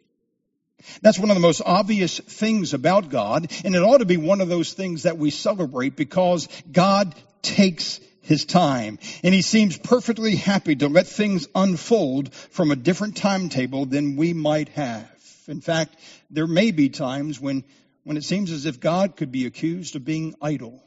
That's 1.01 1.19
one 1.19 1.29
of 1.29 1.35
the 1.35 1.41
most 1.41 1.61
obvious 1.65 2.19
things 2.19 2.73
about 2.73 3.09
God, 3.09 3.51
and 3.65 3.75
it 3.75 3.83
ought 3.83 3.97
to 3.97 4.05
be 4.05 4.17
one 4.17 4.39
of 4.39 4.49
those 4.49 4.73
things 4.73 5.03
that 5.03 5.17
we 5.17 5.29
celebrate 5.29 5.95
because 5.95 6.47
God 6.71 7.15
takes 7.41 7.99
his 8.21 8.45
time, 8.45 8.97
and 9.23 9.33
he 9.33 9.41
seems 9.41 9.77
perfectly 9.77 10.35
happy 10.35 10.75
to 10.77 10.87
let 10.87 11.07
things 11.07 11.47
unfold 11.53 12.33
from 12.33 12.71
a 12.71 12.75
different 12.75 13.17
timetable 13.17 13.85
than 13.85 14.15
we 14.15 14.33
might 14.33 14.69
have. 14.69 15.09
In 15.47 15.61
fact, 15.61 15.95
there 16.29 16.47
may 16.47 16.71
be 16.71 16.89
times 16.89 17.39
when 17.39 17.63
when 18.05 18.17
it 18.17 18.23
seems 18.23 18.51
as 18.51 18.65
if 18.65 18.79
God 18.79 19.17
could 19.17 19.31
be 19.31 19.45
accused 19.45 19.95
of 19.95 20.05
being 20.05 20.35
idle. 20.41 20.81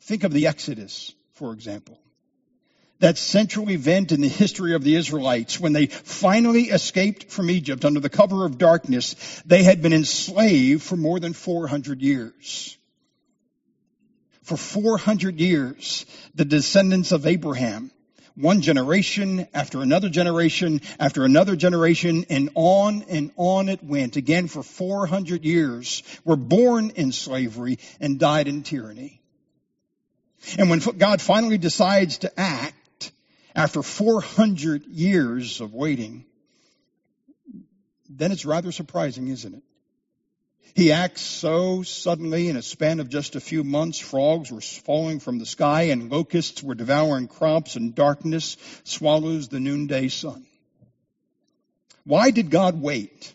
Think 0.00 0.24
of 0.24 0.32
the 0.32 0.46
Exodus, 0.46 1.14
for 1.34 1.52
example. 1.52 2.00
That 3.00 3.18
central 3.18 3.70
event 3.70 4.12
in 4.12 4.22
the 4.22 4.28
history 4.28 4.74
of 4.74 4.82
the 4.82 4.96
Israelites 4.96 5.60
when 5.60 5.74
they 5.74 5.86
finally 5.86 6.70
escaped 6.70 7.30
from 7.30 7.50
Egypt 7.50 7.84
under 7.84 8.00
the 8.00 8.08
cover 8.08 8.46
of 8.46 8.56
darkness. 8.56 9.42
They 9.44 9.62
had 9.62 9.82
been 9.82 9.92
enslaved 9.92 10.82
for 10.82 10.96
more 10.96 11.20
than 11.20 11.34
400 11.34 12.00
years. 12.00 12.78
For 14.42 14.56
400 14.56 15.38
years, 15.38 16.06
the 16.34 16.46
descendants 16.46 17.12
of 17.12 17.26
Abraham 17.26 17.90
one 18.36 18.60
generation 18.60 19.48
after 19.54 19.80
another 19.80 20.08
generation 20.08 20.82
after 21.00 21.24
another 21.24 21.56
generation 21.56 22.26
and 22.28 22.50
on 22.54 23.02
and 23.08 23.32
on 23.36 23.68
it 23.68 23.82
went 23.82 24.16
again 24.16 24.46
for 24.46 24.62
400 24.62 25.44
years 25.44 26.02
were 26.24 26.36
born 26.36 26.90
in 26.90 27.12
slavery 27.12 27.78
and 27.98 28.18
died 28.18 28.46
in 28.46 28.62
tyranny. 28.62 29.20
And 30.58 30.70
when 30.70 30.78
God 30.78 31.20
finally 31.20 31.58
decides 31.58 32.18
to 32.18 32.32
act 32.38 33.12
after 33.54 33.82
400 33.82 34.86
years 34.86 35.60
of 35.60 35.72
waiting, 35.72 36.26
then 38.08 38.32
it's 38.32 38.44
rather 38.44 38.70
surprising, 38.70 39.28
isn't 39.28 39.54
it? 39.54 39.62
He 40.74 40.92
acts 40.92 41.22
so 41.22 41.82
suddenly 41.82 42.48
in 42.48 42.56
a 42.56 42.62
span 42.62 43.00
of 43.00 43.08
just 43.08 43.36
a 43.36 43.40
few 43.40 43.64
months. 43.64 43.98
Frogs 43.98 44.52
were 44.52 44.60
falling 44.60 45.20
from 45.20 45.38
the 45.38 45.46
sky 45.46 45.84
and 45.84 46.10
locusts 46.10 46.62
were 46.62 46.74
devouring 46.74 47.28
crops 47.28 47.76
and 47.76 47.94
darkness 47.94 48.56
swallows 48.84 49.48
the 49.48 49.60
noonday 49.60 50.08
sun. 50.08 50.46
Why 52.04 52.30
did 52.30 52.50
God 52.50 52.80
wait? 52.80 53.34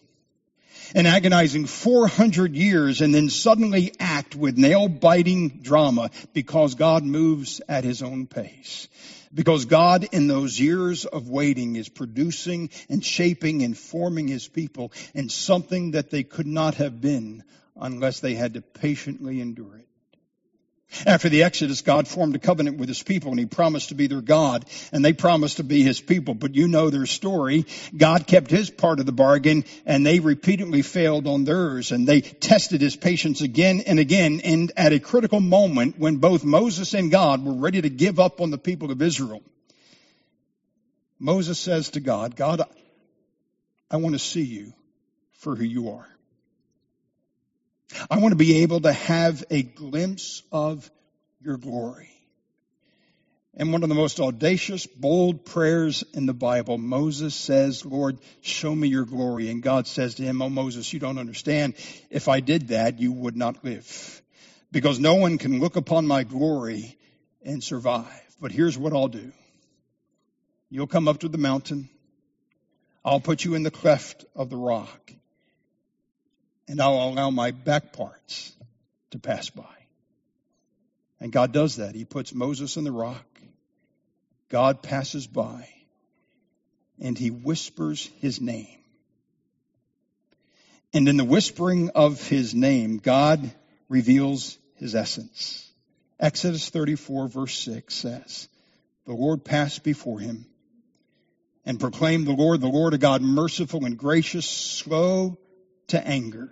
An 0.93 1.05
agonizing 1.05 1.65
400 1.65 2.55
years 2.55 3.01
and 3.01 3.15
then 3.15 3.29
suddenly 3.29 3.93
act 3.99 4.35
with 4.35 4.57
nail 4.57 4.87
biting 4.87 5.61
drama 5.61 6.09
because 6.33 6.75
God 6.75 7.03
moves 7.03 7.61
at 7.67 7.83
his 7.83 8.01
own 8.01 8.27
pace. 8.27 8.87
Because 9.33 9.65
God 9.65 10.07
in 10.11 10.27
those 10.27 10.59
years 10.59 11.05
of 11.05 11.29
waiting 11.29 11.75
is 11.75 11.87
producing 11.87 12.69
and 12.89 13.03
shaping 13.03 13.63
and 13.63 13.77
forming 13.77 14.27
his 14.27 14.47
people 14.47 14.91
in 15.13 15.29
something 15.29 15.91
that 15.91 16.09
they 16.09 16.23
could 16.23 16.47
not 16.47 16.75
have 16.75 16.99
been 16.99 17.43
unless 17.75 18.19
they 18.19 18.35
had 18.35 18.55
to 18.55 18.61
patiently 18.61 19.39
endure 19.39 19.77
it. 19.77 19.87
After 21.05 21.29
the 21.29 21.43
Exodus, 21.43 21.81
God 21.81 22.07
formed 22.07 22.35
a 22.35 22.39
covenant 22.39 22.77
with 22.77 22.89
his 22.89 23.01
people 23.01 23.31
and 23.31 23.39
he 23.39 23.45
promised 23.45 23.89
to 23.89 23.95
be 23.95 24.07
their 24.07 24.21
God 24.21 24.65
and 24.91 25.03
they 25.03 25.13
promised 25.13 25.57
to 25.57 25.63
be 25.63 25.83
his 25.83 26.01
people. 26.01 26.33
But 26.33 26.55
you 26.55 26.67
know 26.67 26.89
their 26.89 27.05
story. 27.05 27.65
God 27.95 28.27
kept 28.27 28.51
his 28.51 28.69
part 28.69 28.99
of 28.99 29.05
the 29.05 29.11
bargain 29.11 29.63
and 29.85 30.05
they 30.05 30.19
repeatedly 30.19 30.81
failed 30.81 31.27
on 31.27 31.45
theirs 31.45 31.91
and 31.91 32.07
they 32.07 32.21
tested 32.21 32.81
his 32.81 32.95
patience 32.95 33.41
again 33.41 33.83
and 33.85 33.99
again. 33.99 34.41
And 34.43 34.71
at 34.75 34.93
a 34.93 34.99
critical 34.99 35.39
moment 35.39 35.97
when 35.97 36.17
both 36.17 36.43
Moses 36.43 36.93
and 36.93 37.09
God 37.09 37.43
were 37.43 37.53
ready 37.53 37.81
to 37.81 37.89
give 37.89 38.19
up 38.19 38.41
on 38.41 38.51
the 38.51 38.57
people 38.57 38.91
of 38.91 39.01
Israel, 39.01 39.41
Moses 41.19 41.59
says 41.59 41.91
to 41.91 41.99
God, 41.99 42.35
God, 42.35 42.63
I 43.89 43.97
want 43.97 44.15
to 44.15 44.19
see 44.19 44.43
you 44.43 44.73
for 45.33 45.55
who 45.55 45.63
you 45.63 45.91
are. 45.91 46.07
I 48.09 48.17
want 48.19 48.31
to 48.31 48.37
be 48.37 48.63
able 48.63 48.81
to 48.81 48.93
have 48.93 49.43
a 49.49 49.63
glimpse 49.63 50.43
of 50.51 50.89
your 51.41 51.57
glory. 51.57 52.09
And 53.53 53.73
one 53.73 53.83
of 53.83 53.89
the 53.89 53.95
most 53.95 54.19
audacious, 54.19 54.87
bold 54.87 55.45
prayers 55.45 56.03
in 56.13 56.25
the 56.25 56.33
Bible, 56.33 56.77
Moses 56.77 57.35
says, 57.35 57.85
Lord, 57.85 58.17
show 58.41 58.73
me 58.73 58.87
your 58.87 59.03
glory. 59.03 59.49
And 59.49 59.61
God 59.61 59.87
says 59.87 60.15
to 60.15 60.23
him, 60.23 60.41
Oh, 60.41 60.49
Moses, 60.49 60.91
you 60.93 60.99
don't 60.99 61.17
understand. 61.17 61.75
If 62.09 62.29
I 62.29 62.39
did 62.39 62.69
that, 62.69 62.99
you 62.99 63.11
would 63.11 63.35
not 63.35 63.63
live. 63.63 64.21
Because 64.71 64.99
no 64.99 65.15
one 65.15 65.37
can 65.37 65.59
look 65.59 65.75
upon 65.75 66.07
my 66.07 66.23
glory 66.23 66.97
and 67.43 67.61
survive. 67.61 68.07
But 68.39 68.53
here's 68.53 68.77
what 68.77 68.93
I'll 68.93 69.09
do. 69.09 69.33
You'll 70.69 70.87
come 70.87 71.09
up 71.09 71.19
to 71.19 71.27
the 71.27 71.37
mountain. 71.37 71.89
I'll 73.03 73.19
put 73.19 73.43
you 73.43 73.55
in 73.55 73.63
the 73.63 73.71
cleft 73.71 74.23
of 74.33 74.49
the 74.49 74.57
rock 74.57 75.11
and 76.71 76.79
I'll 76.79 77.09
allow 77.09 77.29
my 77.29 77.51
back 77.51 77.91
parts 77.91 78.55
to 79.09 79.19
pass 79.19 79.49
by. 79.49 79.75
And 81.19 81.29
God 81.29 81.51
does 81.51 81.75
that. 81.75 81.95
He 81.95 82.05
puts 82.05 82.33
Moses 82.33 82.77
in 82.77 82.85
the 82.85 82.93
rock. 82.93 83.25
God 84.47 84.81
passes 84.81 85.27
by 85.27 85.67
and 86.97 87.17
he 87.17 87.29
whispers 87.29 88.09
his 88.21 88.39
name. 88.39 88.79
And 90.93 91.09
in 91.09 91.17
the 91.17 91.25
whispering 91.25 91.89
of 91.93 92.25
his 92.29 92.55
name, 92.55 92.99
God 92.99 93.51
reveals 93.89 94.57
his 94.77 94.95
essence. 94.95 95.69
Exodus 96.21 96.69
34 96.69 97.27
verse 97.27 97.59
6 97.59 97.93
says, 97.93 98.47
The 99.05 99.13
Lord 99.13 99.43
passed 99.43 99.83
before 99.83 100.21
him 100.21 100.45
and 101.65 101.81
proclaimed 101.81 102.27
the 102.27 102.31
Lord, 102.31 102.61
the 102.61 102.67
Lord 102.67 102.93
a 102.93 102.97
God 102.97 103.21
merciful 103.21 103.83
and 103.83 103.97
gracious, 103.97 104.45
slow 104.45 105.37
to 105.87 106.07
anger 106.07 106.49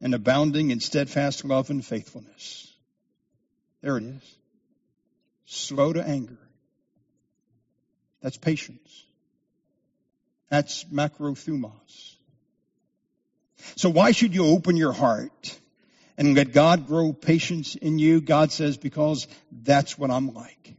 and 0.00 0.14
abounding 0.14 0.70
in 0.70 0.80
steadfast 0.80 1.44
love 1.44 1.70
and 1.70 1.84
faithfulness. 1.84 2.72
There 3.82 3.96
it 3.96 4.04
is. 4.04 4.36
Slow 5.46 5.92
to 5.92 6.02
anger. 6.02 6.38
That's 8.22 8.36
patience. 8.36 9.04
That's 10.48 10.84
macrothumos. 10.84 12.14
So 13.76 13.90
why 13.90 14.12
should 14.12 14.34
you 14.34 14.46
open 14.46 14.76
your 14.76 14.92
heart 14.92 15.58
and 16.16 16.34
let 16.34 16.52
God 16.52 16.86
grow 16.86 17.12
patience 17.12 17.74
in 17.74 17.98
you? 17.98 18.20
God 18.20 18.52
says, 18.52 18.76
because 18.76 19.26
that's 19.50 19.98
what 19.98 20.10
I'm 20.10 20.32
like. 20.32 20.74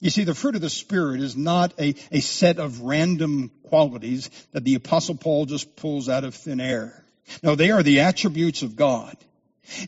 You 0.00 0.10
see, 0.10 0.24
the 0.24 0.34
fruit 0.34 0.56
of 0.56 0.60
the 0.60 0.70
Spirit 0.70 1.20
is 1.20 1.36
not 1.36 1.74
a, 1.78 1.94
a 2.10 2.18
set 2.18 2.58
of 2.58 2.80
random 2.80 3.52
qualities 3.62 4.30
that 4.50 4.64
the 4.64 4.74
Apostle 4.74 5.14
Paul 5.14 5.46
just 5.46 5.76
pulls 5.76 6.08
out 6.08 6.24
of 6.24 6.34
thin 6.34 6.60
air. 6.60 7.01
No, 7.42 7.54
they 7.54 7.70
are 7.70 7.82
the 7.82 8.00
attributes 8.00 8.62
of 8.62 8.76
God. 8.76 9.16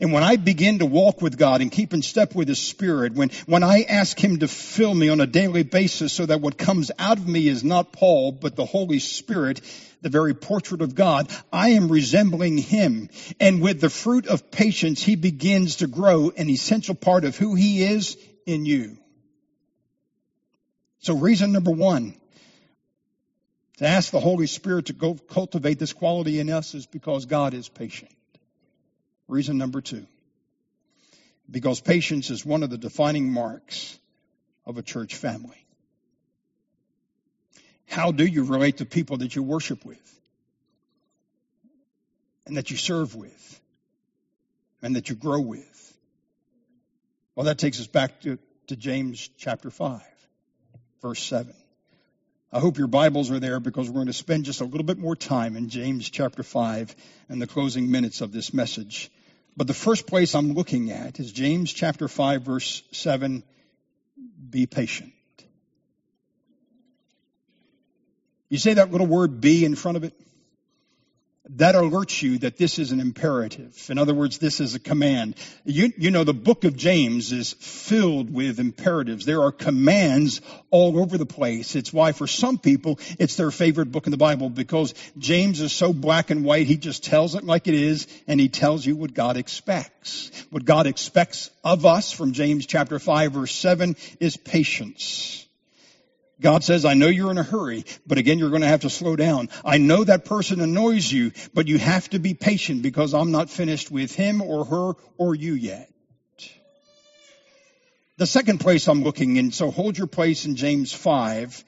And 0.01 0.11
when 0.11 0.23
I 0.23 0.37
begin 0.37 0.79
to 0.79 0.85
walk 0.85 1.21
with 1.21 1.37
God 1.37 1.61
and 1.61 1.71
keep 1.71 1.93
in 1.93 2.01
step 2.01 2.33
with 2.33 2.47
His 2.47 2.61
Spirit, 2.61 3.13
when, 3.13 3.29
when 3.45 3.63
I 3.63 3.83
ask 3.83 4.17
Him 4.17 4.39
to 4.39 4.47
fill 4.47 4.93
me 4.93 5.09
on 5.09 5.21
a 5.21 5.27
daily 5.27 5.63
basis 5.63 6.13
so 6.13 6.25
that 6.25 6.41
what 6.41 6.57
comes 6.57 6.91
out 6.97 7.17
of 7.17 7.27
me 7.27 7.47
is 7.47 7.63
not 7.63 7.91
Paul, 7.91 8.31
but 8.31 8.55
the 8.55 8.65
Holy 8.65 8.99
Spirit, 8.99 9.61
the 10.01 10.09
very 10.09 10.33
portrait 10.33 10.81
of 10.81 10.95
God, 10.95 11.29
I 11.51 11.69
am 11.69 11.91
resembling 11.91 12.57
Him. 12.57 13.09
And 13.39 13.61
with 13.61 13.81
the 13.81 13.89
fruit 13.89 14.27
of 14.27 14.49
patience, 14.49 15.03
He 15.03 15.15
begins 15.15 15.77
to 15.77 15.87
grow 15.87 16.31
an 16.31 16.49
essential 16.49 16.95
part 16.95 17.25
of 17.25 17.37
who 17.37 17.55
He 17.55 17.83
is 17.83 18.17
in 18.45 18.65
you. 18.65 18.97
So 20.99 21.15
reason 21.15 21.51
number 21.51 21.71
one, 21.71 22.15
to 23.77 23.87
ask 23.87 24.11
the 24.11 24.19
Holy 24.19 24.47
Spirit 24.47 24.87
to 24.87 24.93
go 24.93 25.15
cultivate 25.15 25.79
this 25.79 25.93
quality 25.93 26.39
in 26.39 26.49
us 26.49 26.73
is 26.73 26.85
because 26.85 27.25
God 27.25 27.53
is 27.53 27.67
patient. 27.67 28.11
Reason 29.27 29.57
number 29.57 29.81
two. 29.81 30.05
Because 31.49 31.81
patience 31.81 32.29
is 32.29 32.45
one 32.45 32.63
of 32.63 32.69
the 32.69 32.77
defining 32.77 33.31
marks 33.31 33.99
of 34.65 34.77
a 34.77 34.81
church 34.81 35.15
family. 35.15 35.65
How 37.87 38.11
do 38.11 38.25
you 38.25 38.43
relate 38.43 38.77
to 38.77 38.85
people 38.85 39.17
that 39.17 39.35
you 39.35 39.43
worship 39.43 39.85
with? 39.85 40.01
And 42.47 42.57
that 42.57 42.71
you 42.71 42.77
serve 42.77 43.15
with? 43.15 43.61
And 44.81 44.95
that 44.95 45.09
you 45.09 45.15
grow 45.15 45.39
with? 45.39 45.97
Well, 47.35 47.45
that 47.45 47.57
takes 47.57 47.79
us 47.79 47.87
back 47.87 48.21
to, 48.21 48.39
to 48.67 48.75
James 48.75 49.29
chapter 49.37 49.69
5, 49.69 50.01
verse 51.01 51.21
7. 51.21 51.53
I 52.51 52.59
hope 52.59 52.77
your 52.77 52.87
Bibles 52.87 53.31
are 53.31 53.39
there 53.39 53.59
because 53.59 53.89
we're 53.89 53.95
going 53.95 54.07
to 54.07 54.13
spend 54.13 54.45
just 54.45 54.61
a 54.61 54.65
little 54.65 54.85
bit 54.85 54.97
more 54.97 55.15
time 55.15 55.57
in 55.57 55.67
James 55.69 56.09
chapter 56.09 56.43
5 56.43 56.95
and 57.27 57.41
the 57.41 57.47
closing 57.47 57.89
minutes 57.89 58.21
of 58.21 58.31
this 58.31 58.53
message. 58.53 59.11
But 59.57 59.67
the 59.67 59.73
first 59.73 60.05
place 60.05 60.35
I'm 60.35 60.53
looking 60.53 60.91
at 60.91 61.19
is 61.19 61.31
James 61.31 61.73
chapter 61.73 62.07
5 62.07 62.43
verse 62.43 62.83
7. 62.91 63.43
Be 64.49 64.67
patient. 64.67 65.11
You 68.49 68.59
say 68.59 68.75
that 68.75 68.91
little 68.91 69.07
word 69.07 69.41
be 69.41 69.65
in 69.65 69.75
front 69.75 69.97
of 69.97 70.03
it? 70.03 70.13
That 71.49 71.75
alerts 71.75 72.21
you 72.21 72.39
that 72.39 72.57
this 72.57 72.79
is 72.79 72.91
an 72.91 72.99
imperative. 72.99 73.87
In 73.89 73.97
other 73.97 74.13
words, 74.13 74.39
this 74.39 74.59
is 74.59 74.73
a 74.73 74.79
command. 74.79 75.35
You, 75.63 75.93
you 75.97 76.11
know, 76.11 76.23
the 76.23 76.33
book 76.33 76.63
of 76.63 76.75
James 76.75 77.31
is 77.31 77.53
filled 77.53 78.33
with 78.33 78.59
imperatives. 78.59 79.25
There 79.25 79.43
are 79.43 79.51
commands 79.51 80.41
all 80.71 80.99
over 80.99 81.17
the 81.17 81.25
place. 81.25 81.75
It's 81.75 81.93
why 81.93 82.13
for 82.13 82.25
some 82.25 82.57
people, 82.57 82.99
it's 83.19 83.35
their 83.35 83.51
favorite 83.51 83.91
book 83.91 84.07
in 84.07 84.11
the 84.11 84.17
Bible 84.17 84.49
because 84.49 84.93
James 85.17 85.61
is 85.61 85.71
so 85.71 85.93
black 85.93 86.31
and 86.31 86.43
white. 86.43 86.65
He 86.65 86.77
just 86.77 87.03
tells 87.03 87.35
it 87.35 87.43
like 87.43 87.67
it 87.67 87.75
is 87.75 88.07
and 88.27 88.39
he 88.39 88.49
tells 88.49 88.85
you 88.85 88.95
what 88.95 89.13
God 89.13 89.37
expects. 89.37 90.31
What 90.49 90.65
God 90.65 90.87
expects 90.87 91.51
of 91.63 91.85
us 91.85 92.11
from 92.11 92.33
James 92.33 92.65
chapter 92.65 92.97
5 92.97 93.33
verse 93.33 93.53
7 93.53 93.95
is 94.19 94.35
patience. 94.35 95.44
God 96.41 96.63
says, 96.63 96.85
I 96.85 96.93
know 96.95 97.07
you're 97.07 97.31
in 97.31 97.37
a 97.37 97.43
hurry, 97.43 97.85
but 98.05 98.17
again, 98.17 98.39
you're 98.39 98.49
going 98.49 98.61
to 98.61 98.67
have 98.67 98.81
to 98.81 98.89
slow 98.89 99.15
down. 99.15 99.49
I 99.63 99.77
know 99.77 100.03
that 100.03 100.25
person 100.25 100.59
annoys 100.59 101.09
you, 101.09 101.31
but 101.53 101.67
you 101.67 101.77
have 101.77 102.09
to 102.09 102.19
be 102.19 102.33
patient 102.33 102.81
because 102.81 103.13
I'm 103.13 103.31
not 103.31 103.49
finished 103.49 103.89
with 103.89 104.13
him 104.13 104.41
or 104.41 104.65
her 104.65 104.93
or 105.17 105.35
you 105.35 105.53
yet. 105.53 105.89
The 108.17 108.27
second 108.27 108.59
place 108.59 108.87
I'm 108.87 109.03
looking 109.03 109.35
in, 109.35 109.51
so 109.51 109.71
hold 109.71 109.97
your 109.97 110.07
place 110.07 110.45
in 110.45 110.55
James 110.55 110.93
5 110.93 111.63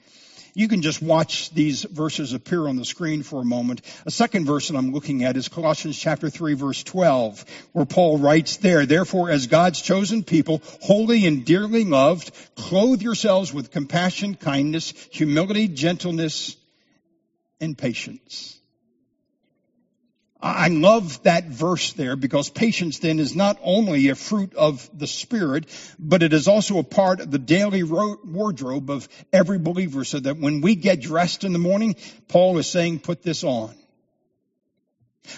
you 0.58 0.66
can 0.66 0.82
just 0.82 1.00
watch 1.00 1.50
these 1.50 1.84
verses 1.84 2.32
appear 2.32 2.66
on 2.66 2.74
the 2.74 2.84
screen 2.84 3.22
for 3.22 3.40
a 3.40 3.44
moment. 3.44 3.80
A 4.06 4.10
second 4.10 4.44
verse 4.44 4.66
that 4.66 4.76
I'm 4.76 4.92
looking 4.92 5.22
at 5.22 5.36
is 5.36 5.46
Colossians 5.46 5.96
chapter 5.96 6.28
3 6.28 6.54
verse 6.54 6.82
12, 6.82 7.44
where 7.70 7.86
Paul 7.86 8.18
writes 8.18 8.56
there, 8.56 8.84
therefore 8.84 9.30
as 9.30 9.46
God's 9.46 9.80
chosen 9.80 10.24
people, 10.24 10.60
holy 10.82 11.26
and 11.26 11.44
dearly 11.44 11.84
loved, 11.84 12.32
clothe 12.56 13.02
yourselves 13.02 13.54
with 13.54 13.70
compassion, 13.70 14.34
kindness, 14.34 14.94
humility, 15.12 15.68
gentleness, 15.68 16.56
and 17.60 17.78
patience. 17.78 18.57
I 20.40 20.68
love 20.68 21.20
that 21.24 21.46
verse 21.46 21.94
there 21.94 22.14
because 22.14 22.48
patience 22.48 23.00
then 23.00 23.18
is 23.18 23.34
not 23.34 23.58
only 23.60 24.08
a 24.08 24.14
fruit 24.14 24.54
of 24.54 24.88
the 24.96 25.08
Spirit, 25.08 25.66
but 25.98 26.22
it 26.22 26.32
is 26.32 26.46
also 26.46 26.78
a 26.78 26.84
part 26.84 27.20
of 27.20 27.30
the 27.32 27.40
daily 27.40 27.82
wardrobe 27.82 28.88
of 28.88 29.08
every 29.32 29.58
believer 29.58 30.04
so 30.04 30.20
that 30.20 30.36
when 30.38 30.60
we 30.60 30.76
get 30.76 31.00
dressed 31.00 31.42
in 31.42 31.52
the 31.52 31.58
morning, 31.58 31.96
Paul 32.28 32.58
is 32.58 32.68
saying, 32.68 33.00
put 33.00 33.22
this 33.22 33.42
on. 33.42 33.74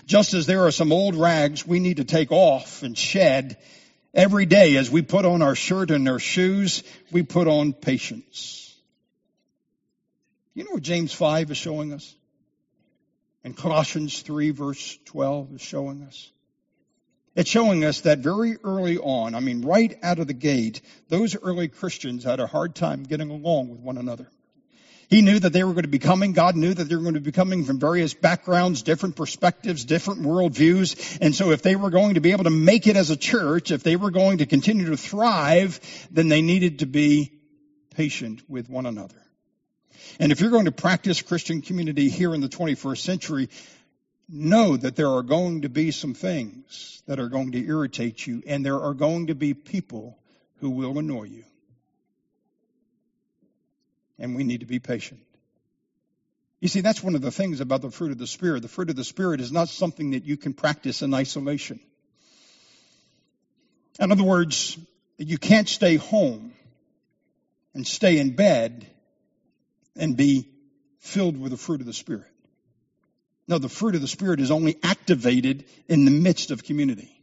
Just 0.05 0.35
as 0.35 0.45
there 0.45 0.67
are 0.67 0.71
some 0.71 0.93
old 0.93 1.15
rags 1.15 1.67
we 1.67 1.81
need 1.81 1.97
to 1.97 2.05
take 2.05 2.31
off 2.31 2.83
and 2.83 2.97
shed 2.97 3.57
every 4.13 4.45
day 4.45 4.77
as 4.77 4.91
we 4.91 5.01
put 5.01 5.25
on 5.25 5.41
our 5.41 5.55
shirt 5.55 5.91
and 5.91 6.07
our 6.11 6.19
shoes, 6.19 6.83
we 7.11 7.23
put 7.23 7.49
on 7.49 7.73
patience. 7.73 8.77
You 10.53 10.65
know 10.65 10.73
what 10.73 10.83
James 10.83 11.13
5 11.15 11.53
is 11.53 11.57
showing 11.57 11.95
us? 11.95 12.15
And 13.43 13.57
Colossians 13.57 14.21
3 14.21 14.51
verse 14.51 14.99
12 15.07 15.55
is 15.55 15.61
showing 15.61 16.03
us? 16.03 16.31
It's 17.37 17.49
showing 17.49 17.85
us 17.85 18.03
that 18.03 18.19
very 18.19 18.57
early 18.65 18.99
on, 18.99 19.35
I 19.35 19.41
mean, 19.41 19.63
right 19.63 19.97
out 20.03 20.19
of 20.19 20.27
the 20.27 20.35
gate, 20.35 20.83
those 21.09 21.37
early 21.37 21.69
Christians 21.69 22.25
had 22.25 22.41
a 22.41 22.47
hard 22.47 22.75
time 22.75 23.05
getting 23.05 23.31
along 23.31 23.69
with 23.69 23.81
one 23.81 23.99
another. 23.99 24.29
He 25.09 25.23
knew 25.23 25.39
that 25.41 25.53
they 25.53 25.65
were 25.65 25.73
going 25.73 25.83
to 25.83 25.89
be 25.89 25.99
coming. 25.99 26.33
God 26.33 26.55
knew 26.55 26.73
that 26.73 26.85
they 26.85 26.95
were 26.95 27.03
going 27.03 27.15
to 27.15 27.21
be 27.21 27.33
coming 27.33 27.65
from 27.65 27.81
various 27.81 28.15
backgrounds, 28.15 28.83
different 28.83 29.17
perspectives, 29.17 29.85
different 29.85 30.23
worldviews. 30.23 31.19
And 31.21 31.35
so 31.35 31.51
if 31.51 31.63
they 31.63 31.75
were 31.75 31.91
going 31.91 32.15
to 32.15 32.21
be 32.21 32.31
able 32.31 32.45
to 32.45 32.51
make 32.51 32.87
it 32.87 32.97
as 32.97 33.11
a 33.11 33.17
church, 33.17 33.73
if 33.73 33.83
they 33.83 33.97
were 33.97 34.13
going 34.13 34.39
to 34.39 34.47
continue 34.47 34.87
to 34.91 34.97
thrive, 34.97 35.81
then 36.13 36.29
they 36.29 36.43
needed 36.43 36.81
to 36.81 36.87
be 36.87 37.33
patient 37.97 38.43
with 38.49 38.71
one 38.71 38.87
another. 38.87 39.17
And 40.19 40.33
if 40.33 40.41
you're 40.41 40.51
going 40.51 40.67
to 40.67 40.73
practice 40.73 41.23
Christian 41.23 41.63
community 41.63 42.09
here 42.09 42.35
in 42.35 42.41
the 42.41 42.49
21st 42.49 42.99
century, 42.99 43.49
know 44.29 44.77
that 44.77 44.97
there 44.97 45.11
are 45.11 45.23
going 45.23 45.63
to 45.63 45.69
be 45.69 45.91
some 45.91 46.15
things 46.15 47.03
that 47.07 47.19
are 47.19 47.29
going 47.29 47.53
to 47.53 47.67
irritate 47.67 48.27
you, 48.27 48.43
and 48.47 48.65
there 48.65 48.81
are 48.81 48.95
going 48.95 49.29
to 49.29 49.35
be 49.35 49.55
people 49.55 50.19
who 50.61 50.71
will 50.71 50.99
annoy 50.99 51.25
you. 51.25 51.45
And 54.19 54.37
we 54.37 54.45
need 54.45 54.61
to 54.61 54.67
be 54.67 54.79
patient. 54.79 55.21
You 56.61 56.69
see, 56.69 56.83
that's 56.83 57.03
one 57.03 57.15
of 57.15 57.23
the 57.23 57.31
things 57.31 57.61
about 57.61 57.81
the 57.81 57.91
fruit 57.91 58.13
of 58.13 58.19
the 58.19 58.27
Spirit. 58.27 58.61
The 58.61 58.69
fruit 58.69 58.91
of 58.91 58.97
the 58.97 59.05
Spirit 59.05 59.41
is 59.41 59.51
not 59.51 59.71
something 59.71 60.11
that 60.11 60.25
you 60.25 60.37
can 60.37 60.53
practice 60.53 61.01
in 61.01 61.15
isolation. 61.15 61.81
In 63.99 64.13
other 64.13 64.25
words, 64.25 64.79
you 65.17 65.39
can't 65.39 65.69
stay 65.69 65.97
home 65.97 66.53
and 67.75 67.87
stay 67.87 68.19
in 68.19 68.37
bed 68.37 68.87
and 69.97 70.17
be 70.17 70.49
filled 70.99 71.39
with 71.41 71.51
the 71.53 71.57
fruit 71.57 71.81
of 71.81 71.87
the 71.87 71.93
Spirit. 71.93 72.27
No, 73.49 73.59
the 73.59 73.69
fruit 73.69 73.95
of 73.95 74.01
the 74.01 74.09
Spirit 74.09 74.41
is 74.41 74.51
only 74.51 74.77
activated 74.83 75.65
in 75.89 76.05
the 76.05 76.11
midst 76.11 76.51
of 76.51 76.63
community. 76.63 77.21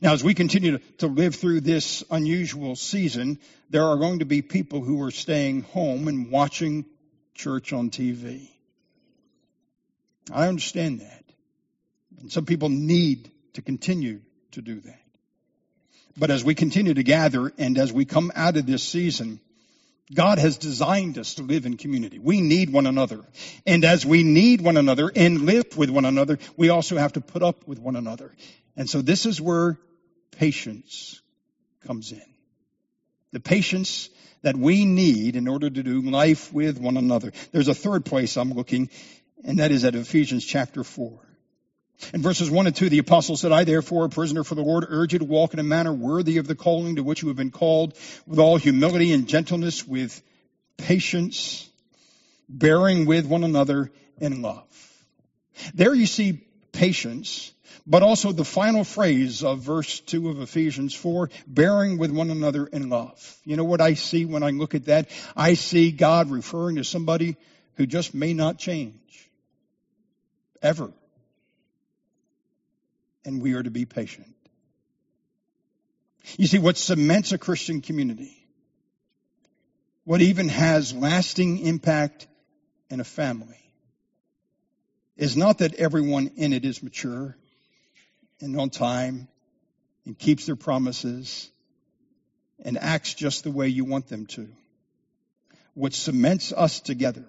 Now, 0.00 0.12
as 0.12 0.24
we 0.24 0.34
continue 0.34 0.78
to, 0.78 0.84
to, 0.98 1.06
live 1.06 1.34
through 1.34 1.60
this 1.60 2.04
unusual 2.10 2.76
season, 2.76 3.38
there 3.70 3.84
are 3.84 3.96
going 3.96 4.20
to 4.20 4.24
be 4.24 4.42
people 4.42 4.80
who 4.80 5.02
are 5.02 5.10
staying 5.10 5.62
home 5.62 6.08
and 6.08 6.30
watching 6.30 6.86
church 7.34 7.72
on 7.72 7.90
TV. 7.90 8.48
I 10.32 10.48
understand 10.48 11.00
that. 11.00 11.24
And 12.20 12.30
some 12.30 12.46
people 12.46 12.68
need 12.68 13.30
to 13.54 13.62
continue 13.62 14.20
to 14.52 14.62
do 14.62 14.80
that. 14.80 14.98
But 16.16 16.30
as 16.30 16.44
we 16.44 16.54
continue 16.54 16.94
to 16.94 17.02
gather 17.02 17.52
and 17.58 17.78
as 17.78 17.92
we 17.92 18.04
come 18.04 18.30
out 18.34 18.56
of 18.56 18.66
this 18.66 18.82
season, 18.82 19.40
God 20.14 20.38
has 20.38 20.58
designed 20.58 21.18
us 21.18 21.34
to 21.34 21.42
live 21.42 21.64
in 21.64 21.76
community. 21.76 22.18
We 22.18 22.40
need 22.40 22.70
one 22.70 22.86
another. 22.86 23.20
And 23.66 23.84
as 23.84 24.04
we 24.04 24.22
need 24.22 24.60
one 24.60 24.76
another 24.76 25.10
and 25.14 25.42
live 25.42 25.76
with 25.76 25.90
one 25.90 26.04
another, 26.04 26.38
we 26.56 26.68
also 26.68 26.96
have 26.96 27.14
to 27.14 27.20
put 27.20 27.42
up 27.42 27.66
with 27.66 27.78
one 27.78 27.96
another. 27.96 28.32
And 28.76 28.88
so 28.88 29.00
this 29.00 29.26
is 29.26 29.40
where 29.40 29.78
patience 30.32 31.20
comes 31.86 32.12
in. 32.12 32.22
The 33.32 33.40
patience 33.40 34.10
that 34.42 34.56
we 34.56 34.84
need 34.84 35.36
in 35.36 35.48
order 35.48 35.70
to 35.70 35.82
do 35.82 36.02
life 36.02 36.52
with 36.52 36.78
one 36.78 36.96
another. 36.96 37.32
There's 37.52 37.68
a 37.68 37.74
third 37.74 38.04
place 38.04 38.36
I'm 38.36 38.52
looking, 38.52 38.90
and 39.44 39.58
that 39.60 39.70
is 39.70 39.84
at 39.84 39.94
Ephesians 39.94 40.44
chapter 40.44 40.84
4. 40.84 41.31
In 42.12 42.20
verses 42.22 42.50
1 42.50 42.66
and 42.66 42.76
2, 42.76 42.88
the 42.88 42.98
apostle 42.98 43.36
said, 43.36 43.52
I 43.52 43.64
therefore, 43.64 44.04
a 44.04 44.08
prisoner 44.08 44.44
for 44.44 44.54
the 44.54 44.62
Lord, 44.62 44.84
urge 44.88 45.12
you 45.12 45.18
to 45.20 45.24
walk 45.24 45.54
in 45.54 45.60
a 45.60 45.64
manner 45.64 45.92
worthy 45.92 46.38
of 46.38 46.46
the 46.46 46.54
calling 46.54 46.96
to 46.96 47.02
which 47.02 47.22
you 47.22 47.28
have 47.28 47.36
been 47.36 47.50
called, 47.50 47.94
with 48.26 48.38
all 48.38 48.56
humility 48.56 49.12
and 49.12 49.28
gentleness, 49.28 49.86
with 49.86 50.20
patience, 50.76 51.68
bearing 52.48 53.06
with 53.06 53.26
one 53.26 53.44
another 53.44 53.90
in 54.18 54.42
love. 54.42 54.64
There 55.74 55.94
you 55.94 56.06
see 56.06 56.44
patience, 56.72 57.52
but 57.86 58.02
also 58.02 58.32
the 58.32 58.44
final 58.44 58.84
phrase 58.84 59.42
of 59.42 59.60
verse 59.60 60.00
2 60.00 60.28
of 60.30 60.40
Ephesians 60.40 60.94
4, 60.94 61.30
bearing 61.46 61.98
with 61.98 62.10
one 62.10 62.30
another 62.30 62.66
in 62.66 62.88
love. 62.88 63.38
You 63.44 63.56
know 63.56 63.64
what 63.64 63.80
I 63.80 63.94
see 63.94 64.24
when 64.24 64.42
I 64.42 64.50
look 64.50 64.74
at 64.74 64.86
that? 64.86 65.08
I 65.36 65.54
see 65.54 65.92
God 65.92 66.30
referring 66.30 66.76
to 66.76 66.84
somebody 66.84 67.36
who 67.76 67.86
just 67.86 68.14
may 68.14 68.34
not 68.34 68.58
change. 68.58 69.30
Ever 70.60 70.92
and 73.24 73.40
we 73.40 73.54
are 73.54 73.62
to 73.62 73.70
be 73.70 73.84
patient. 73.84 74.34
You 76.36 76.46
see, 76.46 76.58
what 76.58 76.76
cements 76.76 77.32
a 77.32 77.38
Christian 77.38 77.80
community, 77.80 78.36
what 80.04 80.22
even 80.22 80.48
has 80.48 80.94
lasting 80.94 81.58
impact 81.58 82.26
in 82.90 83.00
a 83.00 83.04
family, 83.04 83.58
is 85.16 85.36
not 85.36 85.58
that 85.58 85.74
everyone 85.74 86.30
in 86.36 86.52
it 86.52 86.64
is 86.64 86.82
mature 86.82 87.36
and 88.40 88.58
on 88.58 88.70
time 88.70 89.28
and 90.04 90.18
keeps 90.18 90.46
their 90.46 90.56
promises 90.56 91.50
and 92.64 92.78
acts 92.78 93.14
just 93.14 93.44
the 93.44 93.50
way 93.50 93.68
you 93.68 93.84
want 93.84 94.08
them 94.08 94.26
to. 94.26 94.48
What 95.74 95.94
cements 95.94 96.52
us 96.52 96.80
together 96.80 97.24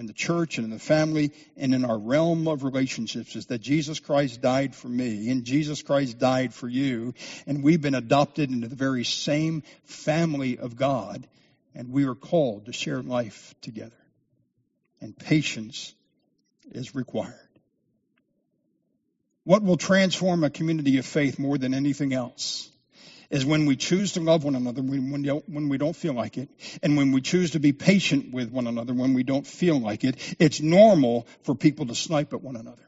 in 0.00 0.06
the 0.06 0.12
church 0.14 0.56
and 0.56 0.64
in 0.64 0.70
the 0.70 0.78
family 0.78 1.30
and 1.58 1.74
in 1.74 1.84
our 1.84 1.98
realm 1.98 2.48
of 2.48 2.64
relationships 2.64 3.36
is 3.36 3.46
that 3.46 3.60
Jesus 3.60 4.00
Christ 4.00 4.40
died 4.40 4.74
for 4.74 4.88
me 4.88 5.30
and 5.30 5.44
Jesus 5.44 5.82
Christ 5.82 6.18
died 6.18 6.54
for 6.54 6.66
you 6.66 7.12
and 7.46 7.62
we've 7.62 7.82
been 7.82 7.94
adopted 7.94 8.50
into 8.50 8.66
the 8.66 8.74
very 8.74 9.04
same 9.04 9.62
family 9.84 10.58
of 10.58 10.74
God 10.74 11.28
and 11.74 11.92
we 11.92 12.06
are 12.06 12.14
called 12.14 12.66
to 12.66 12.72
share 12.72 13.02
life 13.02 13.54
together. 13.60 13.92
And 15.02 15.16
patience 15.16 15.94
is 16.72 16.94
required. 16.94 17.34
What 19.44 19.62
will 19.62 19.76
transform 19.76 20.44
a 20.44 20.50
community 20.50 20.96
of 20.96 21.04
faith 21.04 21.38
more 21.38 21.58
than 21.58 21.74
anything 21.74 22.14
else 22.14 22.69
is 23.30 23.46
when 23.46 23.66
we 23.66 23.76
choose 23.76 24.12
to 24.12 24.20
love 24.20 24.44
one 24.44 24.56
another 24.56 24.82
when 24.82 25.68
we 25.68 25.78
don't 25.78 25.96
feel 25.96 26.14
like 26.14 26.36
it, 26.36 26.48
and 26.82 26.96
when 26.96 27.12
we 27.12 27.20
choose 27.20 27.52
to 27.52 27.60
be 27.60 27.72
patient 27.72 28.32
with 28.32 28.50
one 28.50 28.66
another 28.66 28.92
when 28.92 29.14
we 29.14 29.22
don't 29.22 29.46
feel 29.46 29.78
like 29.78 30.04
it. 30.04 30.16
It's 30.38 30.60
normal 30.60 31.26
for 31.42 31.54
people 31.54 31.86
to 31.86 31.94
snipe 31.94 32.32
at 32.32 32.42
one 32.42 32.56
another. 32.56 32.82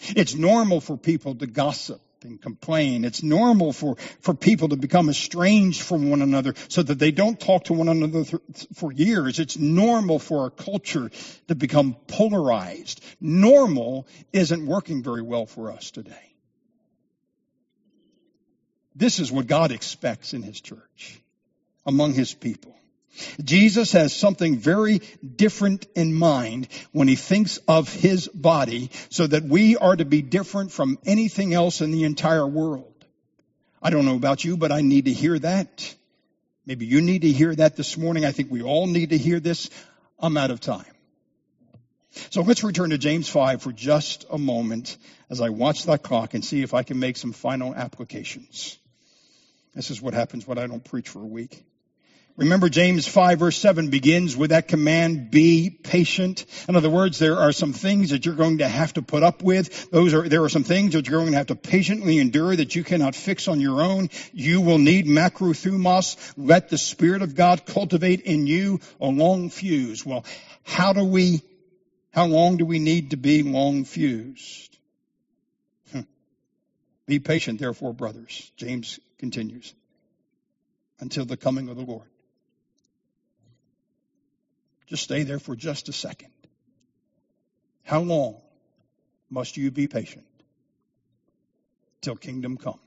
It's 0.00 0.34
normal 0.34 0.80
for 0.80 0.96
people 0.96 1.34
to 1.36 1.46
gossip 1.46 2.00
and 2.24 2.40
complain. 2.40 3.04
It's 3.04 3.22
normal 3.22 3.72
for, 3.72 3.96
for 4.20 4.34
people 4.34 4.68
to 4.68 4.76
become 4.76 5.08
estranged 5.08 5.82
from 5.82 6.10
one 6.10 6.22
another 6.22 6.54
so 6.68 6.82
that 6.82 6.98
they 6.98 7.10
don't 7.10 7.38
talk 7.38 7.64
to 7.64 7.72
one 7.72 7.88
another 7.88 8.24
th- 8.24 8.66
for 8.74 8.92
years. 8.92 9.38
It's 9.38 9.58
normal 9.58 10.18
for 10.18 10.44
our 10.44 10.50
culture 10.50 11.10
to 11.48 11.54
become 11.54 11.96
polarized. 12.06 13.04
Normal 13.20 14.06
isn't 14.32 14.66
working 14.66 15.02
very 15.02 15.22
well 15.22 15.46
for 15.46 15.72
us 15.72 15.90
today. 15.90 16.31
This 18.94 19.18
is 19.18 19.32
what 19.32 19.46
God 19.46 19.72
expects 19.72 20.34
in 20.34 20.42
His 20.42 20.60
church, 20.60 21.20
among 21.86 22.14
His 22.14 22.34
people. 22.34 22.74
Jesus 23.42 23.92
has 23.92 24.14
something 24.14 24.56
very 24.58 25.00
different 25.36 25.86
in 25.94 26.14
mind 26.14 26.68
when 26.92 27.08
he 27.08 27.16
thinks 27.16 27.58
of 27.68 27.92
his 27.92 28.26
body 28.28 28.90
so 29.10 29.26
that 29.26 29.44
we 29.44 29.76
are 29.76 29.94
to 29.94 30.04
be 30.04 30.22
different 30.22 30.72
from 30.72 30.98
anything 31.04 31.52
else 31.52 31.80
in 31.82 31.90
the 31.90 32.04
entire 32.04 32.46
world. 32.46 32.88
I 33.82 33.90
don't 33.90 34.06
know 34.06 34.16
about 34.16 34.44
you, 34.44 34.56
but 34.56 34.72
I 34.72 34.80
need 34.80 35.06
to 35.06 35.12
hear 35.12 35.38
that. 35.38 35.94
Maybe 36.64 36.86
you 36.86 37.00
need 37.00 37.22
to 37.22 37.30
hear 37.30 37.54
that 37.54 37.76
this 37.76 37.98
morning. 37.98 38.24
I 38.24 38.32
think 38.32 38.50
we 38.50 38.62
all 38.62 38.86
need 38.86 39.10
to 39.10 39.18
hear 39.18 39.40
this. 39.40 39.68
I'm 40.18 40.36
out 40.36 40.50
of 40.50 40.60
time. 40.60 40.86
So 42.30 42.42
let's 42.42 42.62
return 42.62 42.90
to 42.90 42.98
James 42.98 43.28
5 43.28 43.62
for 43.62 43.72
just 43.72 44.26
a 44.30 44.38
moment 44.38 44.96
as 45.28 45.40
I 45.40 45.48
watch 45.48 45.84
that 45.84 46.02
clock 46.02 46.34
and 46.34 46.44
see 46.44 46.62
if 46.62 46.74
I 46.74 46.82
can 46.82 46.98
make 46.98 47.16
some 47.16 47.32
final 47.32 47.74
applications. 47.74 48.78
This 49.74 49.90
is 49.90 50.02
what 50.02 50.14
happens 50.14 50.46
when 50.46 50.58
I 50.58 50.66
don't 50.66 50.84
preach 50.84 51.08
for 51.08 51.20
a 51.20 51.26
week. 51.26 51.64
Remember 52.36 52.70
James 52.70 53.06
5 53.06 53.38
verse 53.38 53.58
7 53.58 53.90
begins 53.90 54.34
with 54.34 54.50
that 54.50 54.66
command, 54.66 55.30
be 55.30 55.68
patient. 55.68 56.46
In 56.66 56.76
other 56.76 56.88
words, 56.88 57.18
there 57.18 57.36
are 57.36 57.52
some 57.52 57.74
things 57.74 58.10
that 58.10 58.24
you're 58.24 58.34
going 58.34 58.58
to 58.58 58.68
have 58.68 58.94
to 58.94 59.02
put 59.02 59.22
up 59.22 59.42
with. 59.42 59.90
Those 59.90 60.14
are, 60.14 60.26
there 60.26 60.42
are 60.42 60.48
some 60.48 60.64
things 60.64 60.94
that 60.94 61.06
you're 61.06 61.20
going 61.20 61.32
to 61.32 61.36
have 61.36 61.48
to 61.48 61.56
patiently 61.56 62.18
endure 62.18 62.56
that 62.56 62.74
you 62.74 62.84
cannot 62.84 63.14
fix 63.14 63.48
on 63.48 63.60
your 63.60 63.82
own. 63.82 64.08
You 64.32 64.62
will 64.62 64.78
need 64.78 65.06
macrothumos. 65.06 66.32
Let 66.38 66.70
the 66.70 66.78
Spirit 66.78 67.20
of 67.20 67.34
God 67.34 67.66
cultivate 67.66 68.22
in 68.22 68.46
you 68.46 68.80
a 68.98 69.08
long 69.08 69.50
fuse. 69.50 70.04
Well, 70.04 70.24
how 70.62 70.94
do 70.94 71.04
we, 71.04 71.42
how 72.12 72.26
long 72.26 72.56
do 72.56 72.64
we 72.64 72.78
need 72.78 73.10
to 73.10 73.18
be 73.18 73.42
long 73.42 73.84
fused? 73.84 74.78
Hmm. 75.92 76.00
Be 77.06 77.18
patient, 77.18 77.60
therefore, 77.60 77.92
brothers. 77.92 78.50
James 78.56 78.98
continues 79.22 79.72
until 80.98 81.24
the 81.24 81.36
coming 81.36 81.68
of 81.68 81.76
the 81.76 81.82
Lord. 81.82 82.08
Just 84.88 85.04
stay 85.04 85.22
there 85.22 85.38
for 85.38 85.54
just 85.54 85.88
a 85.88 85.92
second. 85.92 86.32
How 87.84 88.00
long 88.00 88.40
must 89.30 89.56
you 89.56 89.70
be 89.70 89.86
patient 89.86 90.26
till 92.00 92.16
kingdom 92.16 92.56
come. 92.56 92.80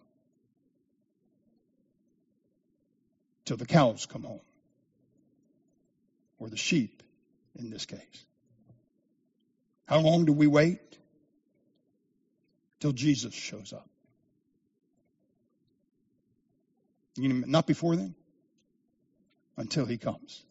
Till 3.46 3.56
the 3.56 3.66
cows 3.66 4.06
come 4.06 4.24
home. 4.24 4.42
Or 6.38 6.50
the 6.50 6.58
sheep 6.58 7.02
in 7.58 7.70
this 7.70 7.86
case. 7.86 8.26
How 9.86 10.00
long 10.00 10.26
do 10.26 10.34
we 10.34 10.48
wait? 10.48 10.82
Till 12.82 12.92
Jesus 12.92 13.34
shows 13.34 13.72
up. 13.72 13.90
You 17.16 17.30
know, 17.30 17.46
not 17.48 17.68
before 17.68 17.96
then. 17.96 18.16
Until 19.58 19.86
he 19.86 19.98
comes. 19.98 20.44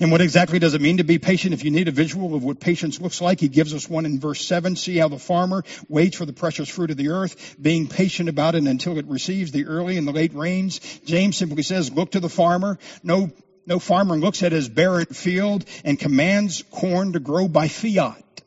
And 0.00 0.10
what 0.10 0.20
exactly 0.20 0.58
does 0.58 0.74
it 0.74 0.80
mean 0.80 0.96
to 0.96 1.04
be 1.04 1.18
patient? 1.18 1.52
If 1.52 1.64
you 1.64 1.70
need 1.70 1.88
a 1.88 1.92
visual 1.92 2.34
of 2.34 2.42
what 2.42 2.58
patience 2.58 3.00
looks 3.00 3.20
like, 3.20 3.40
he 3.40 3.48
gives 3.48 3.74
us 3.74 3.88
one 3.88 4.06
in 4.06 4.18
verse 4.18 4.46
7. 4.46 4.76
See 4.76 4.96
how 4.96 5.08
the 5.08 5.18
farmer 5.18 5.62
waits 5.88 6.16
for 6.16 6.24
the 6.24 6.32
precious 6.32 6.68
fruit 6.68 6.90
of 6.90 6.96
the 6.96 7.10
earth, 7.10 7.56
being 7.60 7.86
patient 7.86 8.28
about 8.28 8.54
it 8.54 8.64
until 8.64 8.98
it 8.98 9.06
receives 9.06 9.52
the 9.52 9.66
early 9.66 9.98
and 9.98 10.08
the 10.08 10.12
late 10.12 10.34
rains. 10.34 10.80
James 11.04 11.36
simply 11.36 11.62
says, 11.62 11.92
look 11.92 12.12
to 12.12 12.20
the 12.20 12.30
farmer. 12.30 12.78
No, 13.02 13.30
no 13.66 13.78
farmer 13.78 14.16
looks 14.16 14.42
at 14.42 14.52
his 14.52 14.68
barren 14.68 15.06
field 15.06 15.64
and 15.84 15.98
commands 15.98 16.62
corn 16.70 17.12
to 17.12 17.20
grow 17.20 17.46
by 17.46 17.68
fiat. 17.68 18.42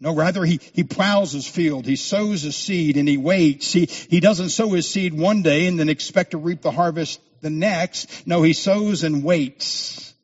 No, 0.00 0.14
rather 0.14 0.44
he, 0.44 0.60
he 0.74 0.84
plows 0.84 1.32
his 1.32 1.46
field, 1.46 1.84
he 1.84 1.96
sows 1.96 2.42
his 2.42 2.56
seed 2.56 2.96
and 2.96 3.08
he 3.08 3.16
waits. 3.16 3.72
He, 3.72 3.86
he 3.86 4.20
doesn't 4.20 4.50
sow 4.50 4.70
his 4.70 4.88
seed 4.88 5.12
one 5.12 5.42
day 5.42 5.66
and 5.66 5.78
then 5.78 5.88
expect 5.88 6.32
to 6.32 6.38
reap 6.38 6.62
the 6.62 6.70
harvest 6.70 7.20
the 7.40 7.50
next. 7.50 8.26
No, 8.26 8.42
he 8.42 8.52
sows 8.52 9.02
and 9.02 9.24
waits. 9.24 10.14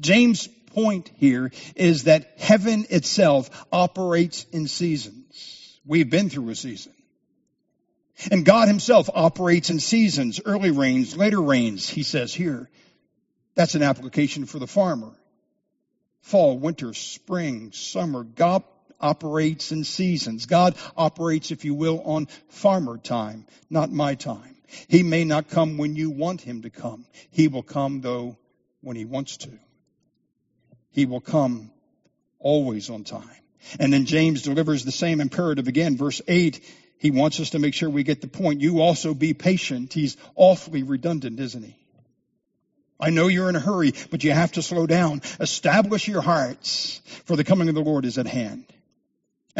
James' 0.00 0.46
point 0.74 1.10
here 1.16 1.50
is 1.76 2.04
that 2.04 2.34
heaven 2.38 2.86
itself 2.90 3.50
operates 3.72 4.44
in 4.52 4.68
seasons. 4.68 5.78
We've 5.86 6.10
been 6.10 6.30
through 6.30 6.50
a 6.50 6.54
season. 6.54 6.92
And 8.30 8.44
God 8.44 8.68
himself 8.68 9.08
operates 9.14 9.70
in 9.70 9.80
seasons, 9.80 10.40
early 10.44 10.70
rains, 10.70 11.16
later 11.16 11.40
rains, 11.40 11.88
he 11.88 12.02
says 12.02 12.34
here. 12.34 12.68
That's 13.54 13.74
an 13.74 13.82
application 13.82 14.44
for 14.44 14.58
the 14.58 14.66
farmer. 14.66 15.12
Fall, 16.20 16.58
winter, 16.58 16.92
spring, 16.92 17.72
summer. 17.72 18.22
God 18.24 18.62
operates 19.00 19.72
in 19.72 19.84
seasons. 19.84 20.46
God 20.46 20.76
operates, 20.96 21.50
if 21.50 21.64
you 21.64 21.74
will, 21.74 22.02
on 22.04 22.26
farmer 22.48 22.98
time, 22.98 23.46
not 23.68 23.90
my 23.90 24.14
time. 24.14 24.56
He 24.88 25.02
may 25.02 25.24
not 25.24 25.48
come 25.48 25.78
when 25.78 25.96
you 25.96 26.10
want 26.10 26.40
him 26.40 26.62
to 26.62 26.70
come. 26.70 27.06
He 27.30 27.48
will 27.48 27.62
come, 27.62 28.00
though, 28.00 28.36
when 28.80 28.96
he 28.96 29.04
wants 29.04 29.38
to. 29.38 29.50
He 30.90 31.06
will 31.06 31.20
come 31.20 31.70
always 32.38 32.90
on 32.90 33.04
time. 33.04 33.28
And 33.78 33.92
then 33.92 34.06
James 34.06 34.42
delivers 34.42 34.84
the 34.84 34.92
same 34.92 35.20
imperative 35.20 35.68
again. 35.68 35.96
Verse 35.96 36.22
8, 36.26 36.60
he 36.98 37.10
wants 37.10 37.40
us 37.40 37.50
to 37.50 37.58
make 37.58 37.74
sure 37.74 37.90
we 37.90 38.02
get 38.02 38.20
the 38.20 38.28
point. 38.28 38.60
You 38.60 38.80
also 38.80 39.14
be 39.14 39.34
patient. 39.34 39.92
He's 39.92 40.16
awfully 40.34 40.82
redundant, 40.82 41.38
isn't 41.40 41.62
he? 41.62 41.76
I 42.98 43.10
know 43.10 43.28
you're 43.28 43.48
in 43.48 43.56
a 43.56 43.60
hurry, 43.60 43.94
but 44.10 44.22
you 44.22 44.32
have 44.32 44.52
to 44.52 44.62
slow 44.62 44.86
down. 44.86 45.22
Establish 45.40 46.06
your 46.06 46.20
hearts, 46.20 47.00
for 47.24 47.36
the 47.36 47.44
coming 47.44 47.68
of 47.68 47.74
the 47.74 47.80
Lord 47.80 48.04
is 48.04 48.18
at 48.18 48.26
hand. 48.26 48.66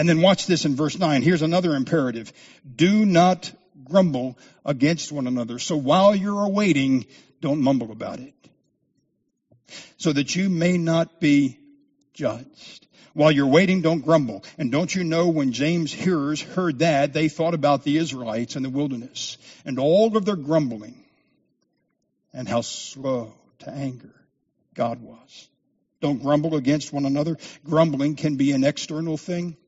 And 0.00 0.08
then 0.08 0.22
watch 0.22 0.46
this 0.46 0.64
in 0.64 0.76
verse 0.76 0.98
9. 0.98 1.20
Here's 1.20 1.42
another 1.42 1.74
imperative. 1.74 2.32
Do 2.74 3.04
not 3.04 3.52
grumble 3.84 4.38
against 4.64 5.12
one 5.12 5.26
another. 5.26 5.58
So 5.58 5.76
while 5.76 6.16
you're 6.16 6.46
awaiting, 6.46 7.04
don't 7.42 7.60
mumble 7.60 7.92
about 7.92 8.18
it. 8.18 8.32
So 9.98 10.14
that 10.14 10.34
you 10.34 10.48
may 10.48 10.78
not 10.78 11.20
be 11.20 11.58
judged. 12.14 12.86
While 13.12 13.30
you're 13.30 13.46
waiting, 13.46 13.82
don't 13.82 14.00
grumble. 14.00 14.42
And 14.56 14.72
don't 14.72 14.94
you 14.94 15.04
know 15.04 15.28
when 15.28 15.52
James' 15.52 15.92
hearers 15.92 16.40
heard 16.40 16.78
that, 16.78 17.12
they 17.12 17.28
thought 17.28 17.52
about 17.52 17.84
the 17.84 17.98
Israelites 17.98 18.56
in 18.56 18.62
the 18.62 18.70
wilderness 18.70 19.36
and 19.66 19.78
all 19.78 20.16
of 20.16 20.24
their 20.24 20.34
grumbling 20.34 21.04
and 22.32 22.48
how 22.48 22.62
slow 22.62 23.34
to 23.58 23.70
anger 23.70 24.14
God 24.72 25.02
was. 25.02 25.50
Don't 26.00 26.22
grumble 26.22 26.56
against 26.56 26.90
one 26.90 27.04
another. 27.04 27.36
Grumbling 27.66 28.16
can 28.16 28.36
be 28.36 28.52
an 28.52 28.64
external 28.64 29.18
thing. 29.18 29.58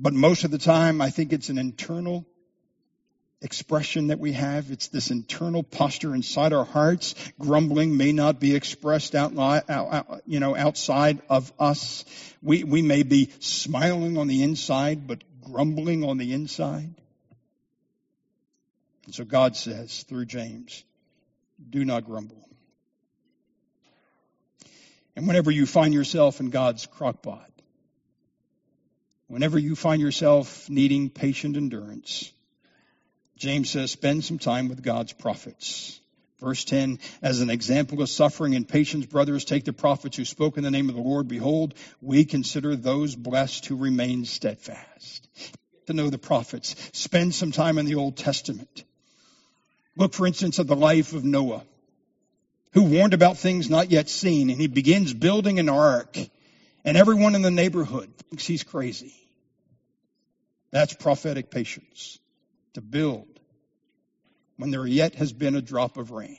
But 0.00 0.14
most 0.14 0.44
of 0.44 0.50
the 0.50 0.58
time, 0.58 1.02
I 1.02 1.10
think 1.10 1.34
it's 1.34 1.50
an 1.50 1.58
internal 1.58 2.26
expression 3.42 4.06
that 4.06 4.18
we 4.18 4.32
have. 4.32 4.70
It's 4.70 4.88
this 4.88 5.10
internal 5.10 5.62
posture 5.62 6.14
inside 6.14 6.54
our 6.54 6.64
hearts. 6.64 7.14
Grumbling 7.38 7.96
may 7.96 8.12
not 8.12 8.40
be 8.40 8.54
expressed 8.54 9.14
out, 9.14 9.36
out, 9.38 10.22
you 10.26 10.40
know, 10.40 10.56
outside 10.56 11.20
of 11.28 11.52
us. 11.58 12.06
We, 12.42 12.64
we 12.64 12.80
may 12.80 13.02
be 13.02 13.30
smiling 13.40 14.16
on 14.16 14.26
the 14.26 14.42
inside, 14.42 15.06
but 15.06 15.22
grumbling 15.42 16.02
on 16.02 16.16
the 16.16 16.32
inside. 16.32 16.94
And 19.04 19.14
so 19.14 19.24
God 19.24 19.56
says 19.56 20.02
through 20.04 20.26
James, 20.26 20.82
do 21.68 21.84
not 21.84 22.06
grumble. 22.06 22.48
And 25.14 25.26
whenever 25.26 25.50
you 25.50 25.66
find 25.66 25.92
yourself 25.92 26.40
in 26.40 26.48
God's 26.48 26.86
crockpot, 26.86 27.44
whenever 29.30 29.58
you 29.60 29.76
find 29.76 30.02
yourself 30.02 30.68
needing 30.68 31.08
patient 31.08 31.56
endurance, 31.56 32.32
James 33.36 33.70
says, 33.70 33.92
spend 33.92 34.24
some 34.24 34.38
time 34.38 34.68
with 34.68 34.82
God's 34.82 35.12
prophets. 35.12 35.98
Verse 36.40 36.64
10, 36.64 36.98
as 37.22 37.40
an 37.40 37.48
example 37.48 38.02
of 38.02 38.08
suffering 38.08 38.54
and 38.54 38.68
patience, 38.68 39.06
brothers, 39.06 39.44
take 39.44 39.64
the 39.64 39.72
prophets 39.72 40.16
who 40.16 40.24
spoke 40.24 40.56
in 40.56 40.64
the 40.64 40.70
name 40.70 40.88
of 40.88 40.96
the 40.96 41.00
Lord. 41.00 41.28
Behold, 41.28 41.74
we 42.00 42.24
consider 42.24 42.74
those 42.74 43.14
blessed 43.14 43.66
who 43.66 43.76
remain 43.76 44.24
steadfast. 44.24 45.28
To 45.86 45.92
know 45.92 46.10
the 46.10 46.18
prophets. 46.18 46.74
Spend 46.92 47.34
some 47.34 47.52
time 47.52 47.78
in 47.78 47.86
the 47.86 47.96
Old 47.96 48.16
Testament. 48.16 48.84
Look, 49.96 50.12
for 50.12 50.26
instance, 50.26 50.58
at 50.58 50.66
the 50.66 50.76
life 50.76 51.12
of 51.12 51.24
Noah, 51.24 51.62
who 52.72 52.84
warned 52.84 53.14
about 53.14 53.38
things 53.38 53.68
not 53.68 53.90
yet 53.90 54.08
seen, 54.08 54.50
and 54.50 54.60
he 54.60 54.66
begins 54.66 55.12
building 55.12 55.58
an 55.58 55.68
ark, 55.68 56.16
and 56.84 56.96
everyone 56.96 57.34
in 57.34 57.42
the 57.42 57.50
neighborhood 57.50 58.10
thinks 58.30 58.46
he's 58.46 58.62
crazy. 58.62 59.19
That's 60.70 60.94
prophetic 60.94 61.50
patience 61.50 62.18
to 62.74 62.80
build 62.80 63.26
when 64.56 64.70
there 64.70 64.86
yet 64.86 65.14
has 65.16 65.32
been 65.32 65.56
a 65.56 65.62
drop 65.62 65.96
of 65.96 66.10
rain. 66.10 66.38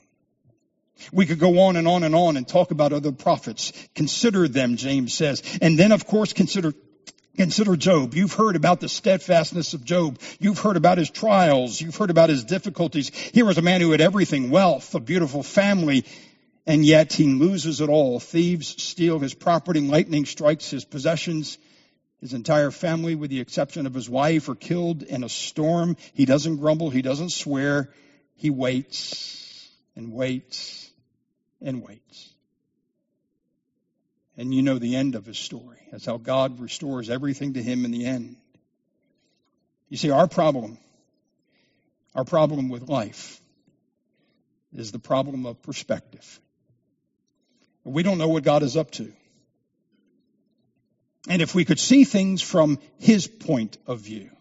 We 1.11 1.25
could 1.25 1.39
go 1.39 1.61
on 1.61 1.75
and 1.75 1.87
on 1.87 2.03
and 2.03 2.15
on 2.15 2.37
and 2.37 2.47
talk 2.47 2.71
about 2.71 2.93
other 2.93 3.11
prophets. 3.11 3.73
Consider 3.95 4.47
them, 4.47 4.77
James 4.77 5.13
says. 5.13 5.41
And 5.61 5.77
then, 5.77 5.91
of 5.91 6.05
course, 6.05 6.31
consider 6.33 6.73
Consider 7.37 7.77
Job. 7.77 8.13
You've 8.13 8.33
heard 8.33 8.55
about 8.55 8.81
the 8.81 8.89
steadfastness 8.89 9.73
of 9.73 9.85
Job. 9.85 10.19
You've 10.39 10.59
heard 10.59 10.75
about 10.75 10.97
his 10.97 11.09
trials. 11.09 11.79
You've 11.79 11.95
heard 11.95 12.09
about 12.09 12.29
his 12.29 12.43
difficulties. 12.43 13.09
Here 13.09 13.45
was 13.45 13.57
a 13.57 13.61
man 13.61 13.79
who 13.79 13.91
had 13.91 14.01
everything, 14.01 14.49
wealth, 14.49 14.93
a 14.95 14.99
beautiful 14.99 15.41
family, 15.41 16.05
and 16.67 16.85
yet 16.85 17.13
he 17.13 17.25
loses 17.33 17.79
it 17.79 17.89
all. 17.89 18.19
Thieves 18.19 18.83
steal 18.83 19.17
his 19.19 19.33
property, 19.33 19.79
lightning 19.79 20.25
strikes 20.25 20.69
his 20.69 20.83
possessions. 20.83 21.57
His 22.21 22.33
entire 22.33 22.69
family, 22.69 23.15
with 23.15 23.31
the 23.31 23.39
exception 23.39 23.87
of 23.87 23.95
his 23.95 24.07
wife, 24.07 24.47
are 24.47 24.55
killed 24.55 25.01
in 25.01 25.23
a 25.23 25.29
storm. 25.29 25.97
He 26.13 26.25
doesn't 26.25 26.57
grumble. 26.57 26.91
He 26.91 27.01
doesn't 27.01 27.31
swear. 27.31 27.89
He 28.35 28.51
waits 28.51 29.67
and 29.95 30.13
waits 30.13 30.89
and 31.61 31.81
waits. 31.81 32.29
And 34.37 34.53
you 34.53 34.61
know 34.61 34.77
the 34.77 34.95
end 34.95 35.15
of 35.15 35.25
his 35.25 35.39
story. 35.39 35.79
That's 35.91 36.05
how 36.05 36.17
God 36.17 36.59
restores 36.59 37.09
everything 37.09 37.53
to 37.53 37.63
him 37.63 37.85
in 37.85 37.91
the 37.91 38.05
end. 38.05 38.37
You 39.89 39.97
see, 39.97 40.11
our 40.11 40.27
problem, 40.27 40.77
our 42.15 42.23
problem 42.23 42.69
with 42.69 42.87
life 42.87 43.41
is 44.73 44.91
the 44.91 44.99
problem 44.99 45.45
of 45.45 45.61
perspective. 45.63 46.39
We 47.83 48.03
don't 48.03 48.19
know 48.19 48.29
what 48.29 48.43
God 48.43 48.61
is 48.61 48.77
up 48.77 48.91
to. 48.91 49.11
And 51.27 51.41
if 51.41 51.53
we 51.53 51.65
could 51.65 51.79
see 51.79 52.03
things 52.03 52.41
from 52.41 52.79
his 52.97 53.27
point 53.27 53.77
of 53.85 53.99
view, 53.99 54.31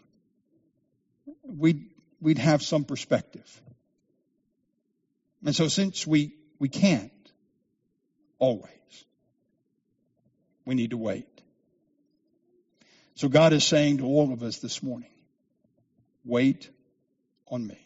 we'd, 1.43 1.91
we'd 2.21 2.39
have 2.39 2.63
some 2.63 2.85
perspective. 2.85 3.61
And 5.45 5.55
so 5.55 5.69
since 5.69 6.07
we, 6.07 6.35
we 6.59 6.69
can't 6.69 7.13
always, 8.39 8.71
we 10.65 10.75
need 10.75 10.91
to 10.91 10.97
wait. 10.97 11.27
So 13.15 13.29
God 13.29 13.53
is 13.53 13.65
saying 13.65 13.99
to 13.99 14.07
all 14.07 14.33
of 14.33 14.43
us 14.43 14.59
this 14.59 14.83
morning, 14.83 15.11
wait 16.25 16.71
on 17.49 17.67
me. 17.67 17.79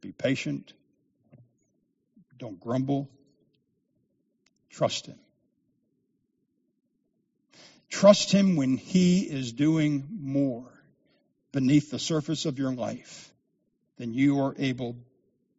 Be 0.00 0.12
patient. 0.12 0.72
Don't 2.38 2.58
grumble. 2.58 3.10
Trust 4.70 5.06
Him. 5.06 5.18
Trust 7.94 8.32
Him 8.32 8.56
when 8.56 8.76
He 8.76 9.20
is 9.20 9.52
doing 9.52 10.08
more 10.20 10.68
beneath 11.52 11.92
the 11.92 11.98
surface 12.00 12.44
of 12.44 12.58
your 12.58 12.74
life 12.74 13.32
than 13.98 14.12
you 14.12 14.40
are 14.40 14.52
able 14.58 14.96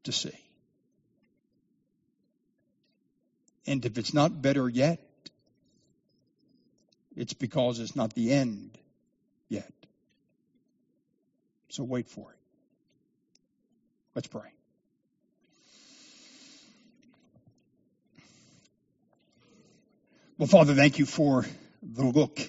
to 0.04 0.12
see. 0.12 0.38
And 3.66 3.86
if 3.86 3.98
it's 3.98 4.14
not 4.14 4.42
better 4.42 4.68
yet, 4.68 5.00
it's 7.16 7.34
because 7.34 7.80
it's 7.80 7.96
not 7.96 8.14
the 8.14 8.34
end 8.34 8.78
yet. 9.48 9.72
So 11.70 11.86
wait 11.86 12.10
for 12.10 12.32
it. 12.32 12.38
Let's 14.14 14.28
pray. 14.28 14.52
Well, 20.38 20.48
Father, 20.48 20.76
thank 20.76 21.00
you 21.00 21.06
for 21.06 21.46
the 21.94 22.04
look 22.04 22.40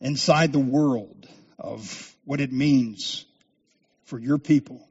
inside 0.00 0.52
the 0.52 0.58
world 0.58 1.28
of 1.58 2.14
what 2.24 2.40
it 2.40 2.52
means 2.52 3.24
for 4.04 4.18
your 4.18 4.38
people 4.38 4.86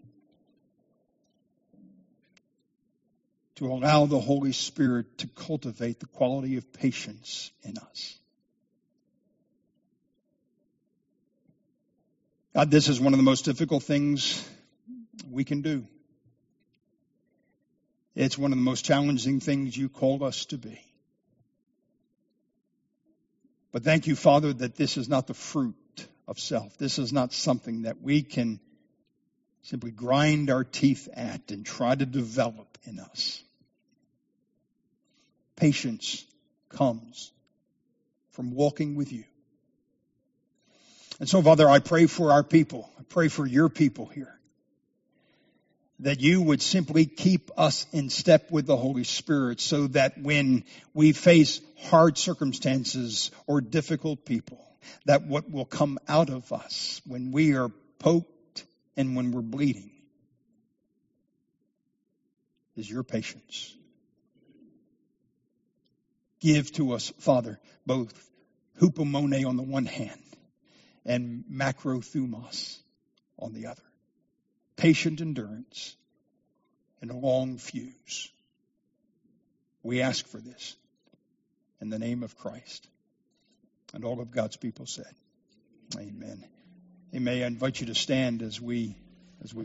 to 3.55 3.67
allow 3.67 4.07
the 4.07 4.19
Holy 4.19 4.53
Spirit 4.53 5.19
to 5.19 5.27
cultivate 5.27 5.99
the 5.99 6.07
quality 6.07 6.57
of 6.57 6.73
patience 6.73 7.51
in 7.61 7.77
us. 7.77 8.17
God, 12.55 12.71
this 12.71 12.89
is 12.89 12.99
one 12.99 13.13
of 13.13 13.17
the 13.17 13.23
most 13.23 13.45
difficult 13.45 13.84
things 13.84 14.43
we 15.29 15.43
can 15.43 15.61
do. 15.61 15.86
It's 18.15 18.38
one 18.38 18.51
of 18.51 18.57
the 18.57 18.63
most 18.63 18.84
challenging 18.84 19.39
things 19.39 19.77
you 19.77 19.88
called 19.88 20.23
us 20.23 20.45
to 20.47 20.57
be. 20.57 20.82
But 23.72 23.84
thank 23.84 24.07
you, 24.07 24.15
Father, 24.15 24.51
that 24.53 24.76
this 24.76 24.97
is 24.97 25.07
not 25.07 25.28
the 25.28 25.34
fruit 25.34 25.76
of 26.28 26.39
self. 26.39 26.78
This 26.78 26.99
is 26.99 27.13
not 27.13 27.34
something 27.34 27.84
that 27.84 28.01
we 28.01 28.22
can 28.22 28.59
simply 29.63 29.91
grind 29.91 30.49
our 30.49 30.63
teeth 30.63 31.07
at 31.13 31.51
and 31.51 31.65
try 31.65 31.95
to 31.95 32.05
develop 32.05 32.78
in 32.86 32.99
us. 32.99 33.41
Patience 35.55 36.26
comes 36.69 37.32
from 38.32 38.51
walking 38.51 38.95
with 38.95 39.11
you. 39.11 39.24
And 41.19 41.30
so, 41.30 41.41
Father, 41.41 41.69
I 41.69 41.80
pray 41.80 42.07
for 42.07 42.32
our 42.32 42.43
people. 42.43 42.89
I 42.99 43.03
pray 43.03 43.28
for 43.28 43.45
your 43.45 43.69
people 43.69 44.07
here. 44.07 44.41
That 46.02 46.20
you 46.20 46.41
would 46.41 46.62
simply 46.62 47.06
keep 47.06 47.52
us 47.58 47.86
in 47.91 48.10
step 48.10 48.52
with 48.52 48.66
the 48.66 48.78
Holy 48.78 49.04
Spirit 49.04 49.62
so 49.62 49.88
that 49.88 50.18
when 50.18 50.64
we 50.93 51.12
face 51.12 51.62
hard 51.84 52.18
circumstances 52.18 53.32
or 53.45 53.62
difficult 53.62 54.26
people, 54.26 54.66
that 55.06 55.28
what 55.28 55.49
will 55.52 55.66
come 55.66 55.99
out 56.08 56.30
of 56.30 56.52
us 56.52 57.02
when 57.06 57.32
we 57.32 57.56
are 57.56 57.70
poked 57.99 58.66
and 58.97 59.16
when 59.16 59.32
we're 59.32 59.41
bleeding 59.41 59.91
is 62.76 62.89
your 62.89 63.04
patience 63.04 63.76
Give 66.41 66.72
to 66.74 66.93
us, 66.93 67.14
Father, 67.20 67.60
both 67.86 68.12
hupomone 68.82 69.45
on 69.47 69.58
the 69.58 69.64
one 69.64 69.86
hand 69.86 70.20
and 71.06 71.45
macrothumos 71.49 72.80
on 73.38 73.54
the 73.54 73.68
other. 73.68 73.84
Patient 74.82 75.21
endurance 75.21 75.95
and 77.01 77.11
a 77.11 77.15
long 77.15 77.59
fuse. 77.59 78.32
We 79.84 80.01
ask 80.01 80.25
for 80.25 80.39
this 80.39 80.75
in 81.79 81.91
the 81.91 81.99
name 81.99 82.23
of 82.23 82.36
Christ. 82.36 82.88
And 83.93 84.03
all 84.03 84.19
of 84.19 84.32
God's 84.32 84.57
people 84.57 84.88
said, 84.88 85.13
Amen. 85.95 86.43
Amen. 87.13 87.43
I 87.43 87.45
invite 87.45 87.79
you 87.79 87.86
to 87.88 87.95
stand 87.95 88.41
as 88.41 88.59
we 88.59 88.95
as 89.43 89.53
we 89.53 89.59